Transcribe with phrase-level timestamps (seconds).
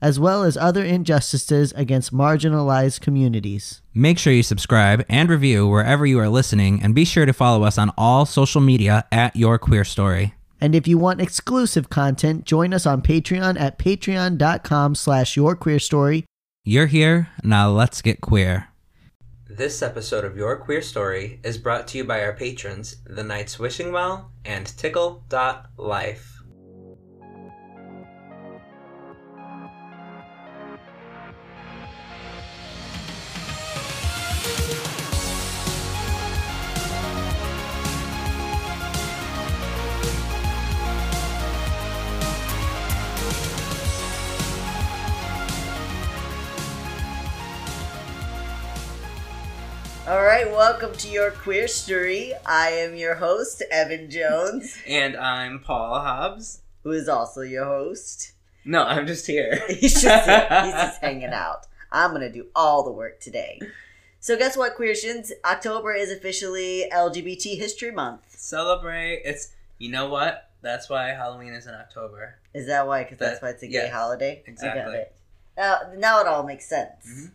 [0.00, 3.82] as well as other injustices against marginalized communities.
[3.94, 7.64] Make sure you subscribe and review wherever you are listening, and be sure to follow
[7.64, 10.34] us on all social media at Your Queer Story.
[10.60, 16.24] And if you want exclusive content, join us on Patreon at patreon.com slash yourqueerstory.
[16.64, 18.68] You're here, now let's get queer.
[19.48, 23.58] This episode of Your Queer Story is brought to you by our patrons, The Knights
[23.58, 26.37] Wishing Well and Tickle.life.
[50.08, 52.32] All right, welcome to your queer story.
[52.46, 56.62] I am your host, Evan Jones, And I'm Paul Hobbs.
[56.82, 58.32] who is also your host.
[58.64, 59.60] No, I'm just here.
[59.68, 60.48] He's just here.
[60.64, 61.66] He's just hanging out.
[61.92, 63.60] I'm gonna do all the work today.
[64.18, 65.30] So guess what, Queersians?
[65.44, 68.22] October is officially LGBT History Month.
[68.30, 69.20] Celebrate.
[69.26, 70.48] It's, you know what?
[70.62, 72.36] That's why Halloween is in October.
[72.54, 73.04] Is that why?
[73.04, 74.42] Because that's why it's a gay holiday.
[74.46, 74.82] I exactly.
[74.82, 75.14] got it.
[75.56, 77.06] Now, now it all makes sense.
[77.06, 77.30] Mhm.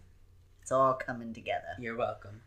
[0.63, 1.75] It's all coming together.
[1.79, 2.41] You're welcome.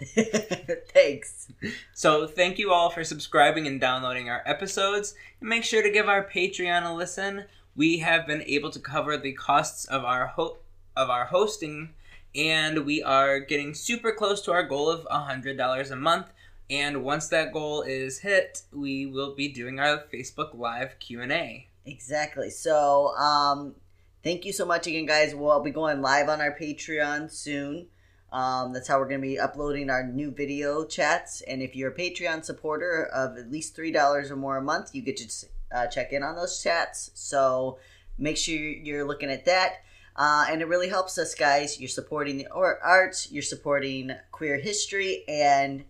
[0.92, 1.48] Thanks.
[1.92, 5.14] So, thank you all for subscribing and downloading our episodes.
[5.40, 7.44] And make sure to give our Patreon a listen.
[7.76, 10.58] We have been able to cover the costs of our ho-
[10.96, 11.90] of our hosting,
[12.34, 16.26] and we are getting super close to our goal of $100 a month.
[16.70, 21.68] And once that goal is hit, we will be doing our Facebook Live Q&A.
[21.84, 22.50] Exactly.
[22.50, 23.74] So, um,
[24.22, 25.34] thank you so much again, guys.
[25.34, 27.88] We'll be going live on our Patreon soon.
[28.34, 31.40] Um, that's how we're going to be uploading our new video chats.
[31.42, 35.02] And if you're a Patreon supporter of at least $3 or more a month, you
[35.02, 37.12] get to uh, check in on those chats.
[37.14, 37.78] So,
[38.18, 39.82] make sure you're looking at that.
[40.16, 41.80] Uh, and it really helps us, guys.
[41.80, 45.84] You're supporting the or- arts, you're supporting queer history, and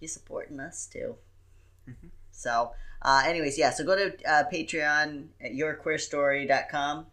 [0.00, 1.16] you're supporting us too.
[1.88, 2.10] Mhm.
[2.30, 2.72] So,
[3.02, 3.70] uh, anyways, yeah.
[3.70, 7.06] So go to uh, Patreon at yourqueerstory.com.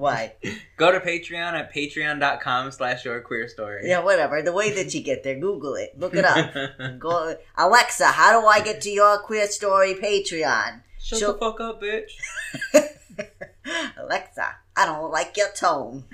[0.00, 0.32] Why?
[0.78, 3.86] Go to Patreon at patreon.com slash your queer story.
[3.86, 4.40] yeah, whatever.
[4.40, 6.54] The way that you get there, Google it, look it up.
[6.98, 8.06] go, Alexa.
[8.06, 10.80] How do I get to your queer story Patreon?
[10.98, 12.12] Shut She'll- the fuck up, bitch.
[13.98, 16.04] Alexa, I don't like your tone.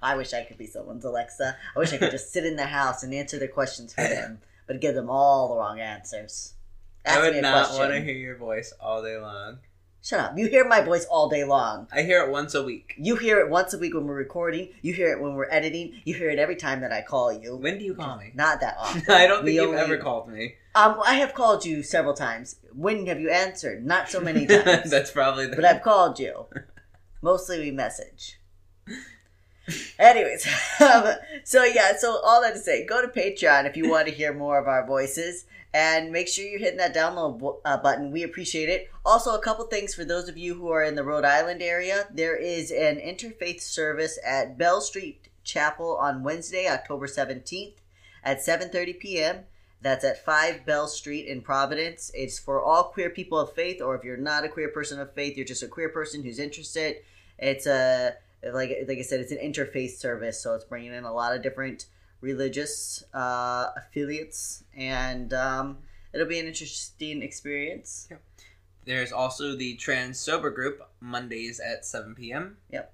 [0.00, 1.56] I wish I could be someone's Alexa.
[1.74, 4.38] I wish I could just sit in their house and answer their questions for them,
[4.68, 6.54] but give them all the wrong answers.
[7.04, 9.58] I Ask me would not want to hear your voice all day long.
[10.02, 10.38] Shut up.
[10.38, 11.86] You hear my voice all day long.
[11.92, 12.94] I hear it once a week.
[12.96, 14.70] You hear it once a week when we're recording.
[14.80, 16.00] You hear it when we're editing.
[16.04, 17.54] You hear it every time that I call you.
[17.56, 18.30] When do you call me?
[18.34, 19.02] Not that often.
[19.08, 20.54] I don't We think you've only- ever called me.
[20.74, 22.56] Um, I have called you several times.
[22.72, 23.84] When have you answered?
[23.84, 24.90] Not so many times.
[24.90, 25.56] That's probably the.
[25.56, 26.46] but I've called you.
[27.22, 28.40] Mostly we message.
[29.98, 30.48] Anyways,
[30.80, 31.12] um,
[31.44, 34.32] so yeah, so all that to say, go to Patreon if you want to hear
[34.32, 38.10] more of our voices, and make sure you're hitting that download uh, button.
[38.10, 38.90] We appreciate it.
[39.04, 42.06] Also, a couple things for those of you who are in the Rhode Island area.
[42.12, 47.80] There is an interfaith service at Bell Street Chapel on Wednesday, October seventeenth,
[48.24, 49.44] at seven thirty p.m.
[49.82, 52.10] That's at 5 Bell Street in Providence.
[52.12, 55.14] It's for all queer people of faith, or if you're not a queer person of
[55.14, 56.96] faith, you're just a queer person who's interested.
[57.38, 61.12] It's a like like I said, it's an interfaith service, so it's bringing in a
[61.12, 61.86] lot of different
[62.20, 65.78] religious uh, affiliates, and um,
[66.12, 68.08] it'll be an interesting experience.
[68.84, 72.56] There's also the Trans Sober Group, Mondays at 7 p.m.
[72.70, 72.92] Yep.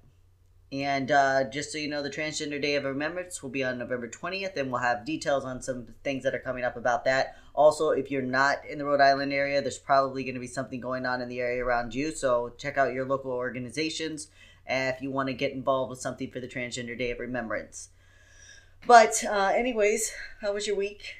[0.69, 4.09] And uh, just so you know, the Transgender Day of Remembrance will be on November
[4.09, 7.37] 20th, and we'll have details on some things that are coming up about that.
[7.53, 10.81] Also, if you're not in the Rhode Island area, there's probably going to be something
[10.81, 14.27] going on in the area around you, so check out your local organizations
[14.67, 17.89] if you want to get involved with something for the Transgender Day of Remembrance.
[18.85, 21.15] But, uh, anyways, how was your week?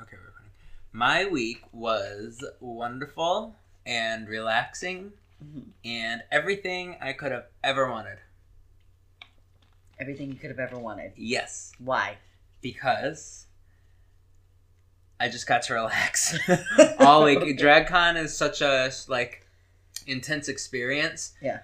[0.00, 0.50] Okay, we're recording.
[0.92, 5.12] My week was wonderful and relaxing
[5.44, 5.70] Mhm.
[5.84, 8.18] and everything I could have ever wanted.
[9.98, 11.12] Everything you could have ever wanted.
[11.16, 12.18] Yes, Why?
[12.62, 13.46] because
[15.20, 16.36] I just got to relax
[16.98, 17.38] all week.
[17.58, 19.46] DragCon is such a like
[20.06, 21.34] intense experience.
[21.40, 21.60] Yeah.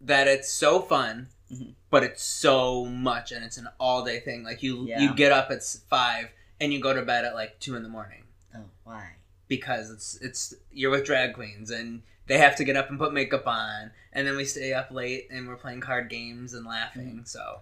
[0.00, 1.74] That it's so fun, Mhm.
[1.90, 4.42] but it's so much, and it's an all day thing.
[4.42, 5.00] Like you, Yeah.
[5.00, 7.88] you get up at five, and you go to bed at like two in the
[7.88, 9.16] morning Oh, why?
[9.48, 13.12] because it's it's you're with drag queens and they have to get up and put
[13.12, 17.22] makeup on and then we stay up late and we're playing card games and laughing
[17.26, 17.60] so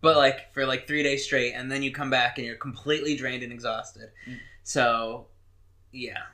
[0.00, 3.14] but like for like three days straight and then you come back and you're completely
[3.16, 4.38] drained and exhausted Mm.
[4.64, 5.28] so
[5.92, 6.24] yeah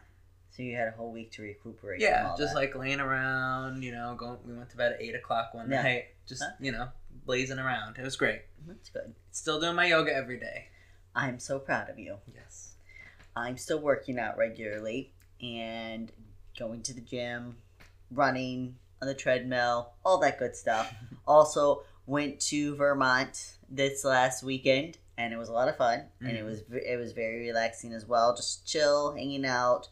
[0.61, 2.03] So you had a whole week to recuperate.
[2.03, 2.61] yeah just that.
[2.61, 5.81] like laying around you know going we went to bed at eight o'clock one Yeah.
[5.83, 6.51] night just Huh?
[6.61, 6.89] you know
[7.25, 9.15] blazing around it was great that's good.
[9.31, 10.67] still doing my yoga every day
[11.15, 12.19] I'm so proud of you.
[12.35, 12.75] yes
[13.35, 16.13] I'm still working out regularly and
[16.59, 17.57] going to the gym,
[18.11, 20.93] running on the treadmill, all that good stuff.
[21.27, 26.37] also went to Vermont this last weekend and it was a lot of fun and
[26.37, 26.45] it Mhm.
[26.45, 28.35] was it was very relaxing as well.
[28.37, 29.89] Just chill, hanging out.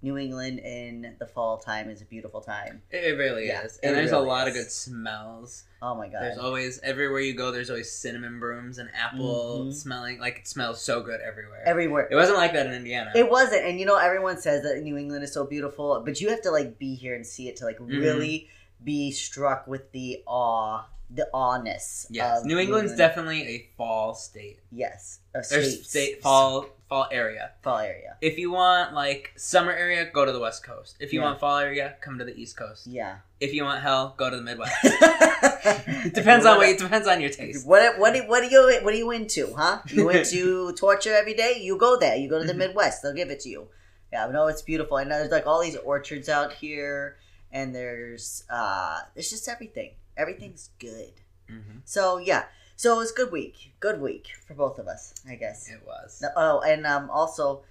[0.00, 2.82] New England in the fall time is a beautiful time.
[2.90, 4.54] it, really Yeah, is and there's really a lot is.
[4.56, 6.22] of good smells Oh my god.
[6.22, 7.52] There's always everywhere you go.
[7.52, 9.72] There's always cinnamon brooms and apple Mhm.
[9.74, 10.18] smelling.
[10.18, 11.62] Like it smells so good everywhere.
[11.64, 12.08] Everywhere.
[12.10, 13.12] it wasn't like that in Indiana.
[13.14, 16.30] It wasn't, and you know everyone says that New England is so beautiful, but you
[16.30, 17.90] have to like be here and see it to like Mhm.
[18.00, 18.48] really
[18.82, 22.06] be struck with the awe, the awness.
[22.10, 24.60] yes, of New England's definitely a fall state.
[24.72, 27.52] yes, a state, state fall fall area.
[27.62, 28.16] fall area.
[28.20, 30.96] If you want like summer area, go to the West Coast.
[31.00, 31.26] If you Yeah.
[31.26, 32.86] want fall area, come to the East Coast.
[32.86, 34.74] Yeah, If you want hell, go to the Midwest.
[34.82, 37.66] it depends on what it depends on your taste.
[37.66, 39.80] What what what do you what are you into, huh?
[39.88, 41.60] You into torture every day?
[41.60, 42.16] You go there.
[42.16, 43.02] You go to the Midwest.
[43.02, 43.68] They'll give it to you.
[44.12, 44.96] Yeah, but no, it's beautiful.
[44.96, 47.16] And there's like all these orchards out here,
[47.52, 49.90] and there's uh, there's just everything.
[50.16, 51.12] Everything's good.
[51.50, 51.82] Mhm.
[51.84, 52.44] So yeah,
[52.78, 53.72] so it was a good week.
[53.80, 55.68] Good week for both of us, I guess.
[55.68, 56.20] It was.
[56.22, 57.62] No- Oh, and um, also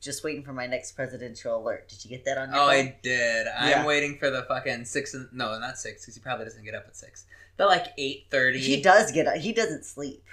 [0.00, 1.88] just waiting for my next presidential alert.
[1.88, 2.74] Did you get that on your Oh, phone?
[2.74, 3.46] I did.
[3.46, 5.14] I'm waiting for the fucking six.
[5.14, 7.24] And, no, not six, because he probably doesn't get up at six.
[7.56, 8.58] The like eight thirty.
[8.58, 9.26] He does get.
[9.28, 9.36] up.
[9.36, 10.24] He doesn't sleep.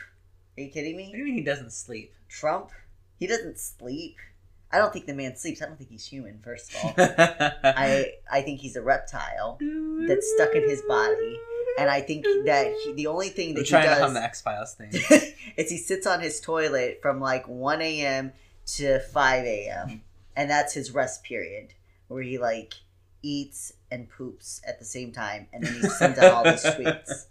[0.58, 1.06] Are you kidding me?
[1.06, 2.14] What do you mean he doesn't sleep?
[2.28, 2.72] Trump.
[3.20, 4.18] He doesn't sleep.
[4.72, 5.62] I don't think the man sleeps.
[5.62, 6.40] I don't think he's human.
[6.44, 9.58] First of all, I I think he's a reptile
[10.08, 11.38] that's stuck in his body,
[11.80, 14.14] and I think that he, the only thing I'm that he trying to does hum
[14.14, 14.92] the X Files thing.
[15.58, 18.34] is he sits on his toilet from like 1 a.m.
[18.78, 20.02] to 5 a.m.
[20.36, 21.74] and that's his rest period
[22.08, 22.74] where he like
[23.24, 27.26] eats and poops at the same time and then he sends out all these tweets.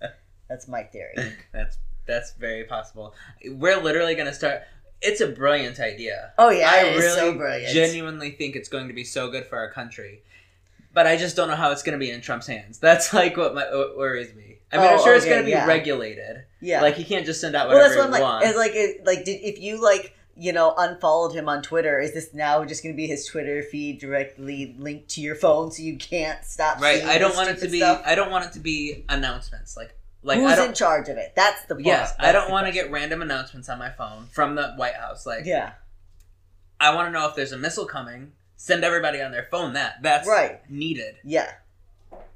[0.49, 1.15] That's my theory.
[1.53, 3.15] That's that's very possible.
[3.47, 4.63] We're literally gonna start.
[5.01, 6.33] It's a brilliant idea.
[6.39, 9.71] Oh yeah, I really so genuinely think it's going to be so good for our
[9.71, 10.23] country.
[10.93, 12.79] But I just don't know how it's going to be in Trump's hands.
[12.79, 14.59] That's like what, my, what worries me.
[14.73, 15.67] I mean, I'm Oh, sure it's going to be yeah.
[15.67, 16.45] regulated.
[16.61, 16.81] yeah.
[16.83, 18.23] Like he can't just send out well, that's what I'm like.
[18.23, 18.49] wants.
[18.49, 22.13] It's like it, like did, if you like you know unfollowed him on Twitter, is
[22.15, 25.83] this now just going to be his Twitter feed directly linked to your phone so
[25.83, 26.81] you can't stop?
[26.81, 27.03] right?
[27.05, 27.79] I don't want it to be.
[27.79, 28.03] stuff?
[28.05, 29.77] I don't want it to be announcements.
[29.77, 31.33] Like like Who's in charge of it?
[31.37, 31.87] That's the point.
[31.87, 35.25] Yes, I don't want to get random announcements on my phone from the White House.
[35.27, 35.73] Like Yeah,
[36.81, 38.33] I want to know if there's a missile coming.
[38.63, 40.03] Send everybody on their phone that.
[40.03, 40.61] That's Right.
[40.71, 41.15] needed.
[41.25, 41.51] yeah.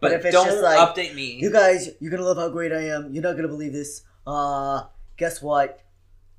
[0.00, 1.34] But, if it's don't just like, update me.
[1.34, 3.12] You guys, you're gonna love how great I am.
[3.12, 4.02] You're not gonna believe this.
[4.26, 4.84] Uh,
[5.18, 5.80] guess what?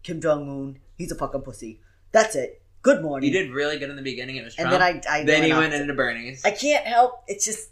[0.01, 1.81] Kim Jong Un, he's a fucking pussy.
[2.11, 2.63] That's it.
[2.81, 3.31] Good morning.
[3.31, 4.37] You did really good in the beginning.
[4.37, 6.43] It was and then I, I then he went into Bernie's.
[6.43, 7.23] I can't help.
[7.27, 7.69] It's just,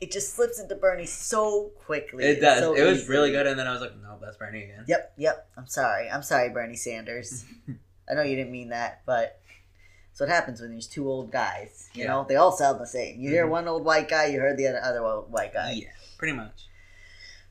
[0.00, 2.24] it just slips into Bernie so quickly.
[2.24, 2.58] it does.
[2.58, 3.16] so it was easily.
[3.16, 4.84] really good, and then I was like, no, that's Bernie again.
[4.88, 5.48] Yep, yep.
[5.56, 6.10] I'm sorry.
[6.10, 7.44] I'm sorry, Bernie Sanders.
[8.10, 9.39] I know you didn't mean that, but
[10.20, 11.88] that's what happens when there's two old guys.
[11.94, 12.10] You Yeah.
[12.10, 13.20] know, they all sound the same.
[13.20, 13.50] You hear Mhm.
[13.50, 15.72] one old white guy, you heard the other, old white guy.
[15.72, 16.66] Yeah, pretty much.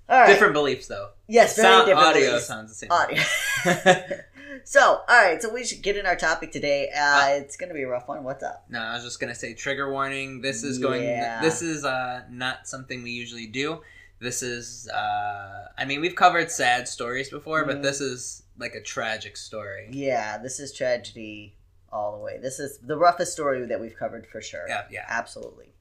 [0.08, 0.28] All right.
[0.28, 1.10] Different beliefs though.
[1.28, 2.08] Yes, very Sound, different.
[2.08, 2.46] audio beliefs.
[2.48, 2.92] sounds the same.
[2.92, 3.22] Audio.
[4.64, 5.42] so, all right.
[5.42, 6.90] So we should get in our topic today.
[6.96, 8.24] Uh, it's gonna be a rough one.
[8.24, 8.66] What's up?
[8.70, 10.42] No, I was just gonna say trigger warning.
[10.42, 11.04] This is going.
[11.04, 11.42] Yeah.
[11.42, 13.82] This is uh, not something we usually do.
[14.20, 14.88] This is.
[14.90, 17.68] Uh, I mean, we've covered sad stories before, Mhm.
[17.68, 19.90] but this is like a tragic story.
[19.92, 21.56] Yeah, this is tragedy
[21.92, 22.38] all the way.
[22.38, 24.66] This is the roughest story that we've covered for sure.
[24.68, 25.06] Yeah, yeah.
[25.08, 25.74] Absolutely.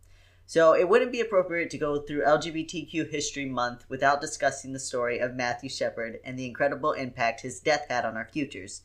[0.47, 5.19] So it wouldn't be appropriate to go through LGBTQ History Month without discussing the story
[5.19, 8.81] of Matthew Shepard and the incredible impact his death had on our futures.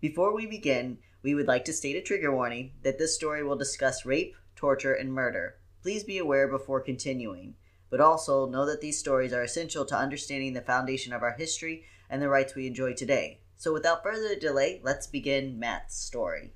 [0.00, 3.56] Before we begin, we would like to state a trigger warning that this story will
[3.56, 5.56] discuss rape, torture, and murder.
[5.82, 7.54] Please be aware before continuing,
[7.90, 11.84] but also know that these stories are essential to understanding the foundation of our history
[12.10, 13.38] and the rights we enjoy today.
[13.56, 16.54] So without further delay, let's begin Matt's story.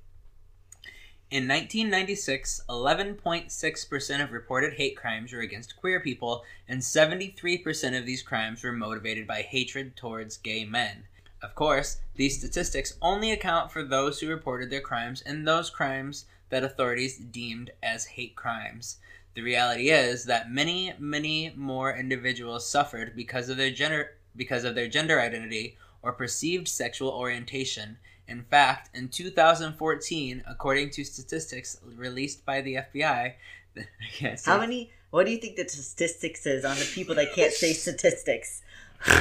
[1.31, 8.23] In 1996, 11.6% of reported hate crimes were against queer people, and 73% of these
[8.23, 11.03] crimes were motivated by hatred towards gay men.
[11.43, 16.25] Of course, these statistics only account for those who reported their crimes and those crimes
[16.49, 18.97] that authorities deemed as hate crimes.
[19.35, 24.73] The reality is that many, many more individuals suffered because of their gender because of
[24.73, 32.45] their gender identity or perceived sexual orientation In fact, in 2014, according to statistics released
[32.45, 33.33] by the FBI,
[34.45, 34.91] How many?
[35.09, 38.61] What do you think the statistics is on the people that can't say statistics?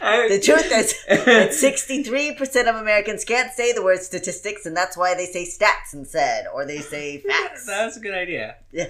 [0.00, 5.14] The truth is, that 63% of Americans can't say the word statistics, and that's why
[5.14, 7.66] they say stats instead, or they say facts.
[7.66, 8.56] That's a good idea.
[8.70, 8.88] Yeah.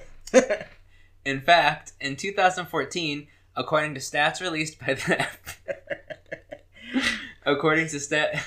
[1.25, 5.77] In fact, in 2014, according to stats released by the FBI.
[7.47, 8.45] according to stat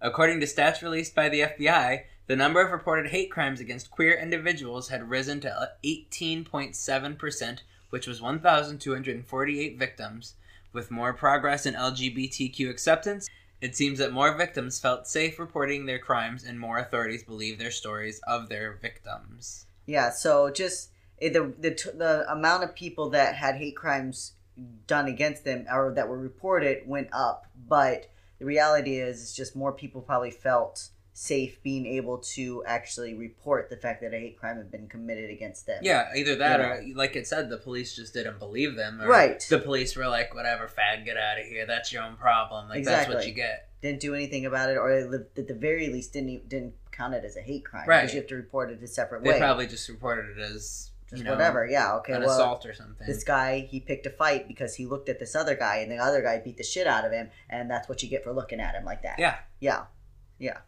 [0.00, 4.14] according to stats released by the FBI, the number of reported hate crimes against queer
[4.14, 7.58] individuals had risen to 18.7%,
[7.90, 10.34] which was 1,248 victims.
[10.72, 13.28] With more progress in LGBTQ acceptance,
[13.60, 17.70] it seems that more victims felt safe reporting their crimes and more authorities believe their
[17.70, 19.66] stories of their victims.
[19.86, 20.90] yeah, so just
[21.22, 24.32] eh, the, the, the amount of people that had hate crimes
[24.86, 29.56] done against them or that were reported went up, but the reality is, it's just
[29.56, 34.38] more people probably felt safe being able to actually report the fact that a hate
[34.38, 35.78] crime had been committed against them.
[35.82, 39.00] Yeah, either that You or, like it said, the police just didn't believe them.
[39.00, 39.40] Or Right.
[39.48, 41.64] The police were like, whatever, fad, get out of here.
[41.64, 42.68] That's your own problem.
[42.68, 43.70] Like, that's what you get.
[43.80, 47.36] didn't do anything about it, or at the very least didn't didn't count it as
[47.36, 48.00] a hate crime Right.
[48.02, 49.38] because you have to report it a separate They way.
[49.38, 51.66] probably just reported it as, just you know, whatever.
[51.66, 51.94] Yeah.
[51.96, 52.12] Okay.
[52.12, 53.06] an well, assault or something.
[53.06, 55.98] this guy he picked a fight because he looked at this other guy, and the
[55.98, 58.60] other guy beat the shit out of him, and that's what you get for looking
[58.60, 59.18] at him like that.
[59.18, 59.36] Yeah.
[59.60, 59.84] Yeah.
[60.38, 60.58] Yeah.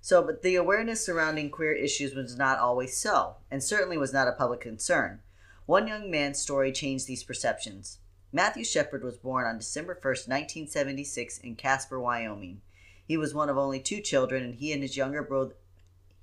[0.00, 4.28] So, but the awareness surrounding queer issues was not always so, and certainly was not
[4.28, 5.20] a public concern.
[5.66, 8.00] One young man's story changed these perceptions.
[8.30, 12.60] Matthew Shepard was born on December 1st, 1976, in Casper, Wyoming.
[13.06, 15.54] He was one of only two children, and he and his younger brother,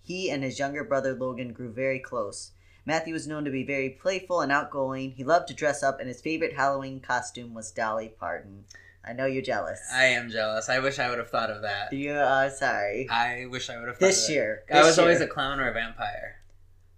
[0.04, 2.52] he and his younger brother Logan grew very close.
[2.86, 5.12] Matthew was known to be very playful and outgoing.
[5.12, 8.66] He loved to dress up, and his favorite Halloween costume was Dolly Parton.
[9.06, 9.80] I know you're jealous.
[9.92, 10.70] I am jealous.
[10.70, 11.92] I wish I would have thought of that.
[11.92, 13.08] You are sorry.
[13.10, 15.70] I wish I would have thought This year, I this was always a clown or
[15.70, 16.38] a vampire.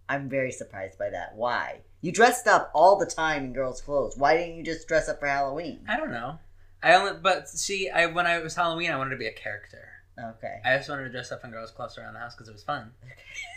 [0.10, 1.36] I'm very surprised by that.
[1.36, 1.82] Why?
[2.02, 4.18] You dressed up all the time in girls' clothes.
[4.18, 5.86] Why didn't you just dress up for Halloween?
[5.88, 6.40] I don't know.
[6.82, 9.88] I only, but see, I when I was Halloween, I wanted to be a character.
[10.22, 10.60] Okay.
[10.66, 12.64] I just wanted to dress up in girls' clothes around the house because it was
[12.64, 12.92] fun.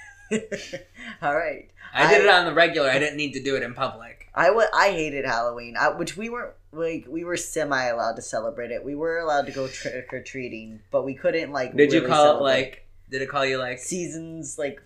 [1.22, 1.70] all right.
[1.94, 2.90] I did it on the regular.
[2.90, 4.28] I didn't need to do it in public.
[4.34, 8.22] I wa- I hated Halloween, I, which we weren't like we were semi allowed to
[8.22, 8.84] celebrate it.
[8.84, 11.74] We were allowed to go trick or treating, but we couldn't like.
[11.74, 12.86] Did you really call it like?
[13.10, 14.82] Did it call you like seasons like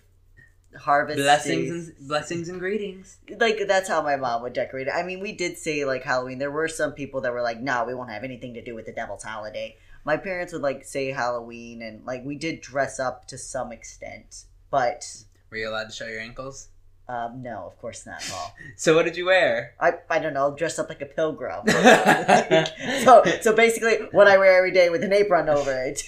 [0.79, 1.97] harvest blessings days.
[1.99, 3.17] and blessings and greetings?
[3.39, 4.93] like that's how my mom would decorate it.
[4.95, 6.37] I mean, we did say like Halloween.
[6.37, 8.85] There were some people that were like, "No, we won't have anything to do with
[8.85, 13.27] the devil's holiday." My parents would like say Halloween, and like we did dress up
[13.27, 16.69] to some extent, but Were you allowed to show your ankles?
[17.09, 18.55] um, no, of course not, Paul.
[18.77, 19.73] So what did you wear?
[19.81, 21.67] I I don't know, dress up like a pilgrim.
[23.03, 26.01] so so basically, what I wear every day with an apron over it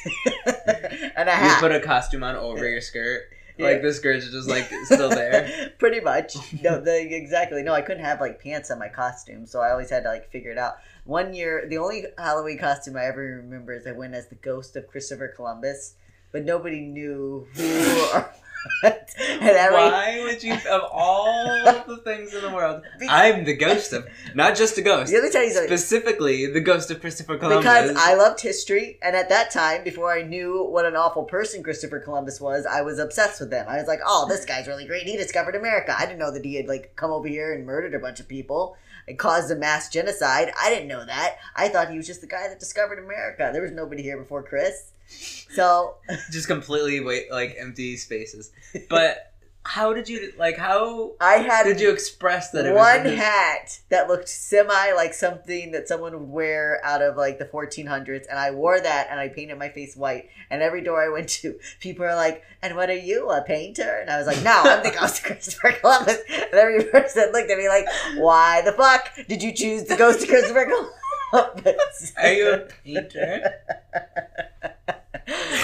[1.18, 3.24] and a You put a costume on over your skirt.
[3.58, 3.66] Yeah.
[3.66, 5.74] Like the skirt's just like still there.
[5.78, 6.38] Pretty much.
[6.64, 7.64] No, the, exactly.
[7.64, 10.32] No, I couldn't have like pants on my costume, so I always had to like
[10.32, 10.76] figure it out.
[11.04, 14.78] One year, the only Halloween costume I ever remember is I went as the ghost
[14.78, 15.96] of Christopher Columbus,
[16.32, 18.24] but nobody knew who or what.
[18.24, 18.43] And every,
[18.82, 21.46] Why would you, of all
[21.88, 25.30] the things in the world, I'm the ghost of, not just a ghost, Let me
[25.30, 25.68] tell you something.
[25.68, 27.64] specifically the ghost of Christopher Columbus.
[27.64, 31.64] Because I loved history, and at that time, before I knew what an awful person
[31.64, 33.66] Christopher Columbus was, I was obsessed with him.
[33.68, 35.08] I was like, "Oh, this guy's really great.
[35.08, 37.94] He discovered America." I didn't know that he had like come over here and murdered
[37.94, 38.78] a bunch of people
[39.08, 40.52] and caused a mass genocide.
[40.60, 41.36] I didn't know that.
[41.56, 43.50] I thought he was just the guy that discovered America.
[43.52, 44.92] There was nobody here before Chris.
[45.08, 45.96] So
[46.32, 48.52] just completely wait, like empty spaces.
[48.90, 49.30] But
[49.66, 53.18] how did you, like, how I had did you express that it was one this-
[53.18, 58.26] hat that looked semi like something that someone would wear out of like the 1400s
[58.30, 60.28] and i wore that and i painted my face white.
[60.50, 64.00] And every door i went to people are like and what are you a painter?
[64.02, 66.18] And i was like no i'm the ghost of christopher columbus.
[66.30, 67.86] And every person looked at me like
[68.18, 70.94] why the fuck did you choose the ghost of christopher columbus
[71.34, 73.42] Are you a painter?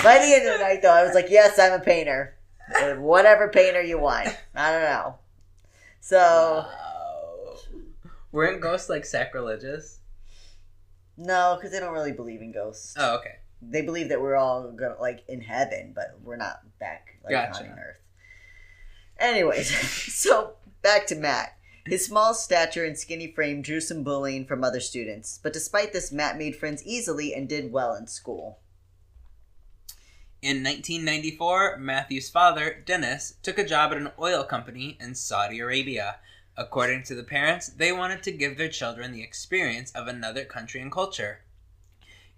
[0.03, 2.33] by the end of the night though i was like yes i'm a painter
[2.97, 5.15] whatever painter you want i don't know
[5.99, 7.55] so Wow.
[8.31, 9.99] Weren't ghosts like sacrilegious?
[11.17, 12.93] No, because they don't really believe in ghosts.
[12.95, 13.38] Oh, okay.
[13.61, 17.63] They believe that we're all gonna like in heaven, but we're not back like Gotcha.
[17.63, 17.99] on Earth.
[19.19, 19.75] Anyways,
[20.13, 21.57] so back to Matt.
[21.89, 26.12] His small stature and skinny frame drew some bullying from other students, but despite this,
[26.12, 28.60] Matt made friends easily and did well in school.
[30.43, 36.17] In 1994, Matthew's father, Dennis, took a job at an oil company in Saudi Arabia.
[36.55, 40.79] According to the parents, they wanted to give their children the experience of another country
[40.81, 41.39] and culture.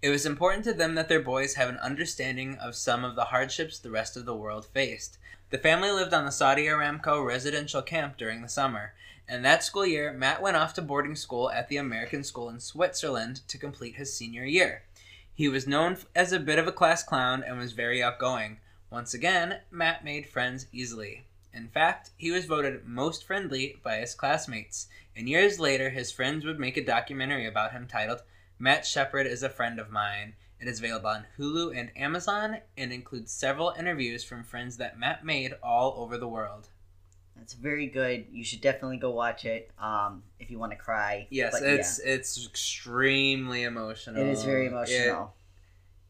[0.00, 3.26] It was important to them that their boys have an understanding of some of the
[3.26, 5.18] hardships the rest of the world faced.
[5.50, 8.94] The family lived on the Saudi Aramco residential camp during the summer,
[9.32, 12.60] and that school year, Matt went off to boarding school at the American School in
[12.60, 14.82] Switzerland to complete his senior year.
[15.32, 18.58] He was known as a bit of a class clown and was very outgoing.
[18.90, 21.24] Once again, Matt made friends easily.
[21.50, 26.44] In fact, he was voted most friendly by his classmates, and years later, his friends
[26.44, 28.20] would make a documentary about him titled
[28.58, 30.34] Matt Shepard is a Friend of Mine.
[30.60, 35.24] It is available on Hulu and Amazon and includes several interviews from friends that Matt
[35.24, 36.68] made all over the world.
[37.42, 38.26] That's very good.
[38.30, 41.26] You should definitely go watch it um, if you want to cry.
[41.28, 44.22] Yes, But, it's it's extremely emotional.
[44.22, 45.34] It is very emotional.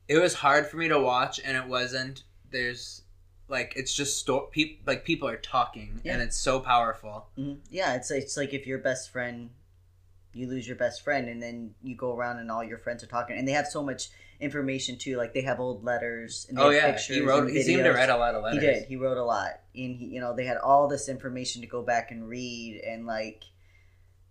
[0.07, 2.25] It, it was hard for me to watch, and it wasn't.
[2.51, 3.01] There's
[3.49, 6.13] like it's just sto- peop- like people are talking, Yeah.
[6.13, 7.29] and it's so powerful.
[7.39, 7.61] Mhm.
[7.71, 9.49] Yeah, it's it's like if your best friend,
[10.35, 13.07] you lose your best friend, and then you go around and all your friends are
[13.07, 14.11] talking, and they have so much
[14.43, 15.17] information too.
[15.17, 17.17] Like they have old letters and Oh yeah, pictures.
[17.17, 17.51] he wrote.
[17.51, 18.61] He seemed to write a lot of letters.
[18.63, 18.85] He did.
[18.85, 21.83] He wrote a lot, and he, you know, they had all this information to go
[21.83, 23.45] back and read, and like,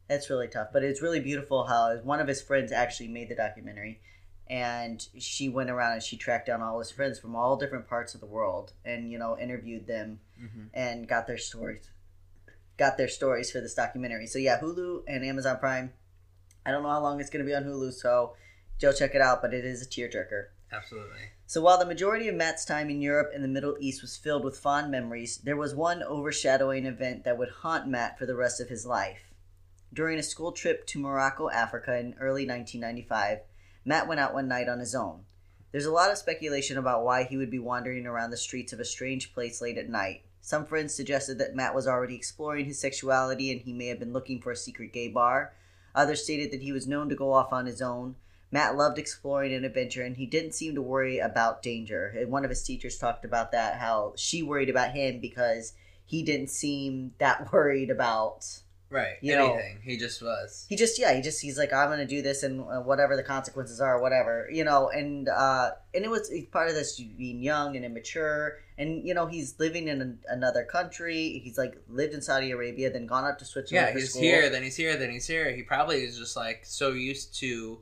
[0.08, 0.68] that's really tough.
[0.74, 4.02] But it's really beautiful how one of his friends actually made the documentary,
[4.48, 8.14] and she went around and she tracked down all his friends from all different parts
[8.14, 11.90] of the world, and you know, interviewed them hmm and got their stories,
[12.78, 14.28] got their stories for this documentary.
[14.28, 15.94] So yeah, Hulu and Amazon Prime.
[16.66, 18.36] I don't know how long it's going to be on Hulu, so
[18.82, 19.42] go check it out.
[19.42, 20.48] But it is a tearjerker.
[20.72, 21.32] Absolutely.
[21.46, 24.46] So while the majority of Matt's time in Europe and the Middle East was filled
[24.46, 28.62] with fond memories, there was one overshadowing event that would haunt Matt for the rest
[28.62, 29.34] of his life.
[29.94, 33.40] During a school trip to Morocco, Africa in early 1995,
[33.84, 35.26] Matt went out one night on his own.
[35.74, 38.80] There's a lot of speculation about why he would be wandering around the streets of
[38.80, 40.24] a strange place late at night.
[40.40, 44.14] Some friends suggested that Matt was already exploring his sexuality and he may have been
[44.14, 45.54] looking for a secret gay bar.
[45.94, 48.16] Others stated that he was known to go off on his own.
[48.52, 52.14] Matt loved exploring and adventure, and he didn't seem to worry about danger.
[52.18, 55.74] And one of his teachers talked about that, how she worried about him because
[56.06, 58.46] he didn't seem that worried about.
[58.90, 59.16] Right.
[59.22, 59.80] You know- Anything.
[59.86, 60.66] he just was.
[60.68, 63.24] He just, yeah, he just, he's like, I'm gonna do this, and uh, whatever the
[63.24, 64.90] consequences are, whatever, you know.
[64.90, 69.14] And uh, and it was it's part of this being young and immature, and you
[69.14, 71.40] know, he's living in an, another country.
[71.42, 73.88] He's like lived in Saudi Arabia, then gone up to Switzerland.
[73.88, 74.24] Yeah, he's school.
[74.24, 75.54] here, then he's here, then he's here.
[75.56, 77.80] He probably is just like so used to.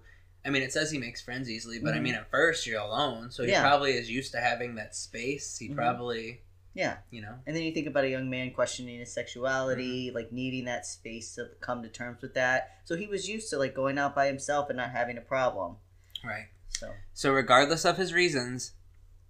[0.49, 2.01] I mean, it says he makes friends easily, but I Mhm.
[2.01, 3.61] mean, at first you're alone, so he Yeah.
[3.61, 5.59] probably is used to having that space.
[5.59, 5.75] He Mhm.
[5.75, 6.41] probably,
[6.73, 6.97] Yeah.
[7.11, 9.13] you know, And then you think about a young man questioning his Mm-hmm.
[9.13, 12.79] sexuality, like needing that space to come to terms with that.
[12.83, 15.77] So he was used to like going out by himself and not having a problem.
[16.23, 16.47] right.
[16.69, 18.71] So So, regardless of his reasons,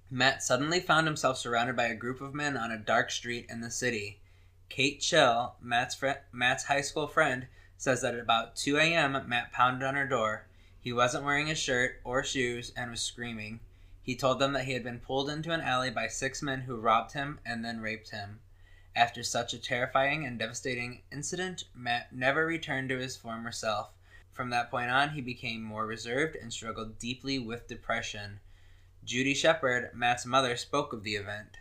[0.10, 3.60] Matt suddenly found himself surrounded by a group of men on a dark street in
[3.60, 4.21] the city.
[4.69, 9.51] Kate Chill, Matt's, fri Matt's high school friend, says that at about 2 a.m., Matt
[9.51, 10.45] pounded on her door.
[10.81, 13.59] He wasn't wearing a shirt or shoes and was screaming.
[14.01, 16.77] He told them that he had been pulled into an alley by six men who
[16.77, 18.39] robbed him and then raped him.
[18.95, 23.91] After such a terrifying and devastating incident, Matt never returned to his former self.
[24.31, 28.39] From that point on, he became more reserved and struggled deeply with depression.
[29.03, 31.57] Judy Shepard, Matt's mother, spoke of the event.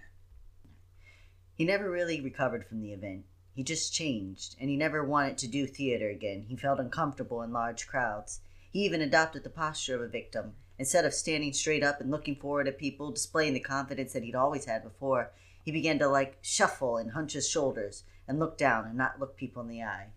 [1.54, 3.24] he never really recovered from the event.
[3.52, 6.46] He just changed, and he never wanted to do theater again.
[6.48, 8.40] He felt uncomfortable in large crowds.
[8.70, 10.54] He even adopted the posture of a victim.
[10.78, 14.34] Instead of standing straight up and looking forward at people, displaying the confidence that he'd
[14.34, 15.32] always had before,
[15.64, 19.36] he began to like shuffle and hunch his shoulders and look down and not look
[19.36, 20.08] people in the eye.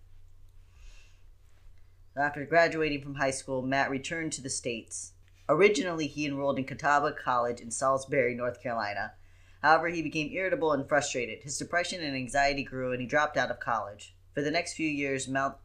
[2.16, 5.14] After graduating from high school, Matt returned to the States.
[5.48, 9.14] Originally, he enrolled in Catawba College in Salisbury, North Carolina.
[9.62, 11.44] However, he became irritable and frustrated.
[11.44, 14.16] His depression and anxiety grew, and he dropped out of college.
[14.34, 15.56] For the next few years, Mount,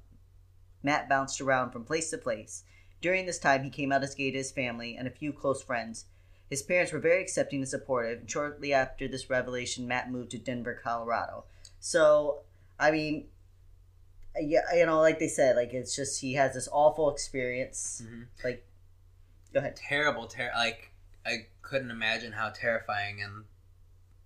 [0.82, 2.62] Matt bounced around from place to place.
[3.00, 5.62] During this time, he came out as gay to his family and a few close
[5.62, 6.06] friends.
[6.48, 8.20] His parents were very accepting and supportive.
[8.20, 11.44] And shortly after this revelation, Matt moved to Denver, Colorado.
[11.80, 12.40] So,
[12.78, 13.26] I mean,
[14.38, 18.02] yeah, you know, like they said, like it's just he has this awful experience.
[18.04, 18.26] Mhm.
[18.44, 18.66] Like,
[19.52, 19.76] go ahead.
[19.76, 20.90] Terrible, ter- like
[21.24, 23.44] I couldn't imagine how terrifying and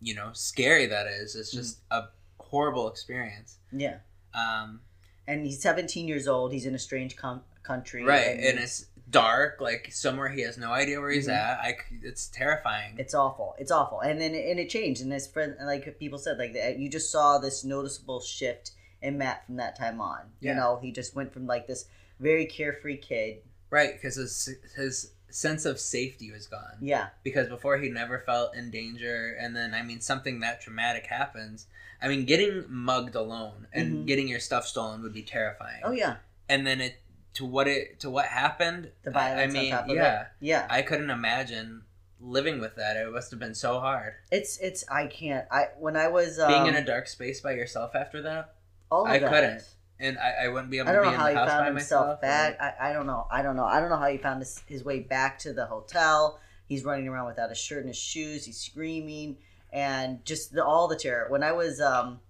[0.01, 1.37] you know scary that is.
[1.37, 3.59] It's just a horrible experience.
[3.73, 3.99] Yeah,
[4.35, 4.81] Um,
[5.29, 6.53] and he's 17 years old.
[6.53, 10.71] He's in a strange com- country, right, and it's dark, like somewhere he has no
[10.73, 11.35] idea where he's Mhm.
[11.37, 11.59] at.
[11.61, 12.95] I it's terrifying.
[12.99, 13.57] It's awful.
[13.59, 14.01] It's awful.
[14.01, 15.03] And then and it changed.
[15.03, 18.71] And his friend, like people said, like that, you just saw this noticeable shift
[19.03, 20.31] in Matt from that time on.
[20.41, 20.53] Yeah.
[20.53, 21.87] You know, he just went from like this
[22.21, 23.43] very carefree kid.
[23.71, 26.77] right, because his his sense of safety was gone.
[26.81, 31.07] Yeah, because before he never felt in danger and then i mean something that traumatic
[31.07, 31.67] happens
[32.03, 34.07] i mean getting mugged alone and Mhm.
[34.09, 36.17] getting your stuff stolen would be terrifying oh yeah,
[36.49, 36.97] and then it
[37.35, 38.91] to what it to what happened.
[39.03, 40.27] The I- violence I mean, on top of yeah, it.
[40.41, 40.67] Yeah.
[40.71, 41.83] I couldn't imagine
[42.21, 42.97] living with that.
[42.97, 44.15] It must have been so hard.
[44.31, 45.47] It's it's I can't.
[45.51, 48.55] I when I was um, Being in a dark space by yourself after that,
[48.91, 49.31] all I that.
[49.31, 49.63] couldn't.
[49.99, 51.37] and I, I wouldn't be able I to don't be know in how the he
[51.37, 52.21] house found by himself myself.
[52.21, 52.61] back.
[52.61, 53.27] I, I don't know.
[53.31, 53.65] I don't know.
[53.65, 56.41] I don't know how he found his, his way back to the hotel.
[56.69, 58.45] He's running around without a shirt and his shoes.
[58.45, 59.37] He's screaming
[59.73, 61.27] and just the, all the terror.
[61.29, 62.21] When I was um,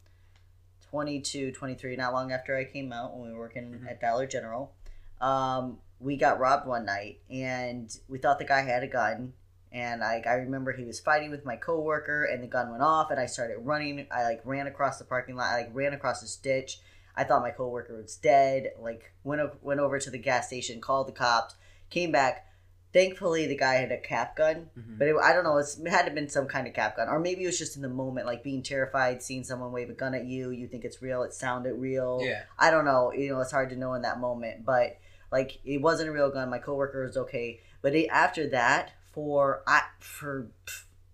[0.90, 3.90] 22, 23, not long after I came out, when we were working Mhm.
[3.90, 4.72] at Dollar General,
[5.20, 9.34] um, we got robbed one night and we thought the guy had a gun.
[9.72, 13.10] And I, I remember he was fighting with my coworker and the gun went off
[13.12, 14.06] and I started running.
[14.10, 15.52] I like ran across the parking lot.
[15.52, 16.80] I like ran across this ditch.
[17.16, 18.72] I thought my coworker was dead.
[18.80, 21.54] Like went o- went over to the gas station, called the cops,
[21.90, 22.46] came back.
[22.92, 24.98] Thankfully, the guy had a cap gun, Mhm.
[24.98, 25.58] but it, I don't know.
[25.58, 27.56] It's, it had to have been some kind of cap gun, or maybe it was
[27.58, 30.50] just in the moment, like being terrified, seeing someone wave a gun at you.
[30.50, 31.22] You think it's real.
[31.22, 32.18] It sounded real.
[32.24, 32.42] Yeah.
[32.58, 33.12] I don't know.
[33.12, 34.98] You know, it's hard to know in that moment, but
[35.30, 36.50] like it wasn't a real gun.
[36.50, 40.50] My coworker was okay, but it, after that, for I for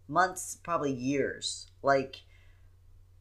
[0.09, 2.23] months, probably years, like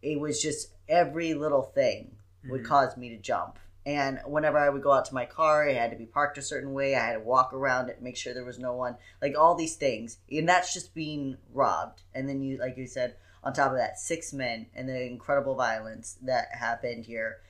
[0.01, 2.15] it was just every little thing
[2.47, 2.65] would Mhm.
[2.67, 3.57] cause me to jump.
[3.87, 6.41] And whenever I would go out to my car, it had to be parked a
[6.41, 6.95] certain way.
[6.95, 8.97] I had to walk around it, make sure there was no one.
[9.21, 12.01] Like all these things, and that's just being robbed.
[12.13, 15.55] And then you, like you said, on top of that, six men and the incredible
[15.55, 17.41] violence that happened here.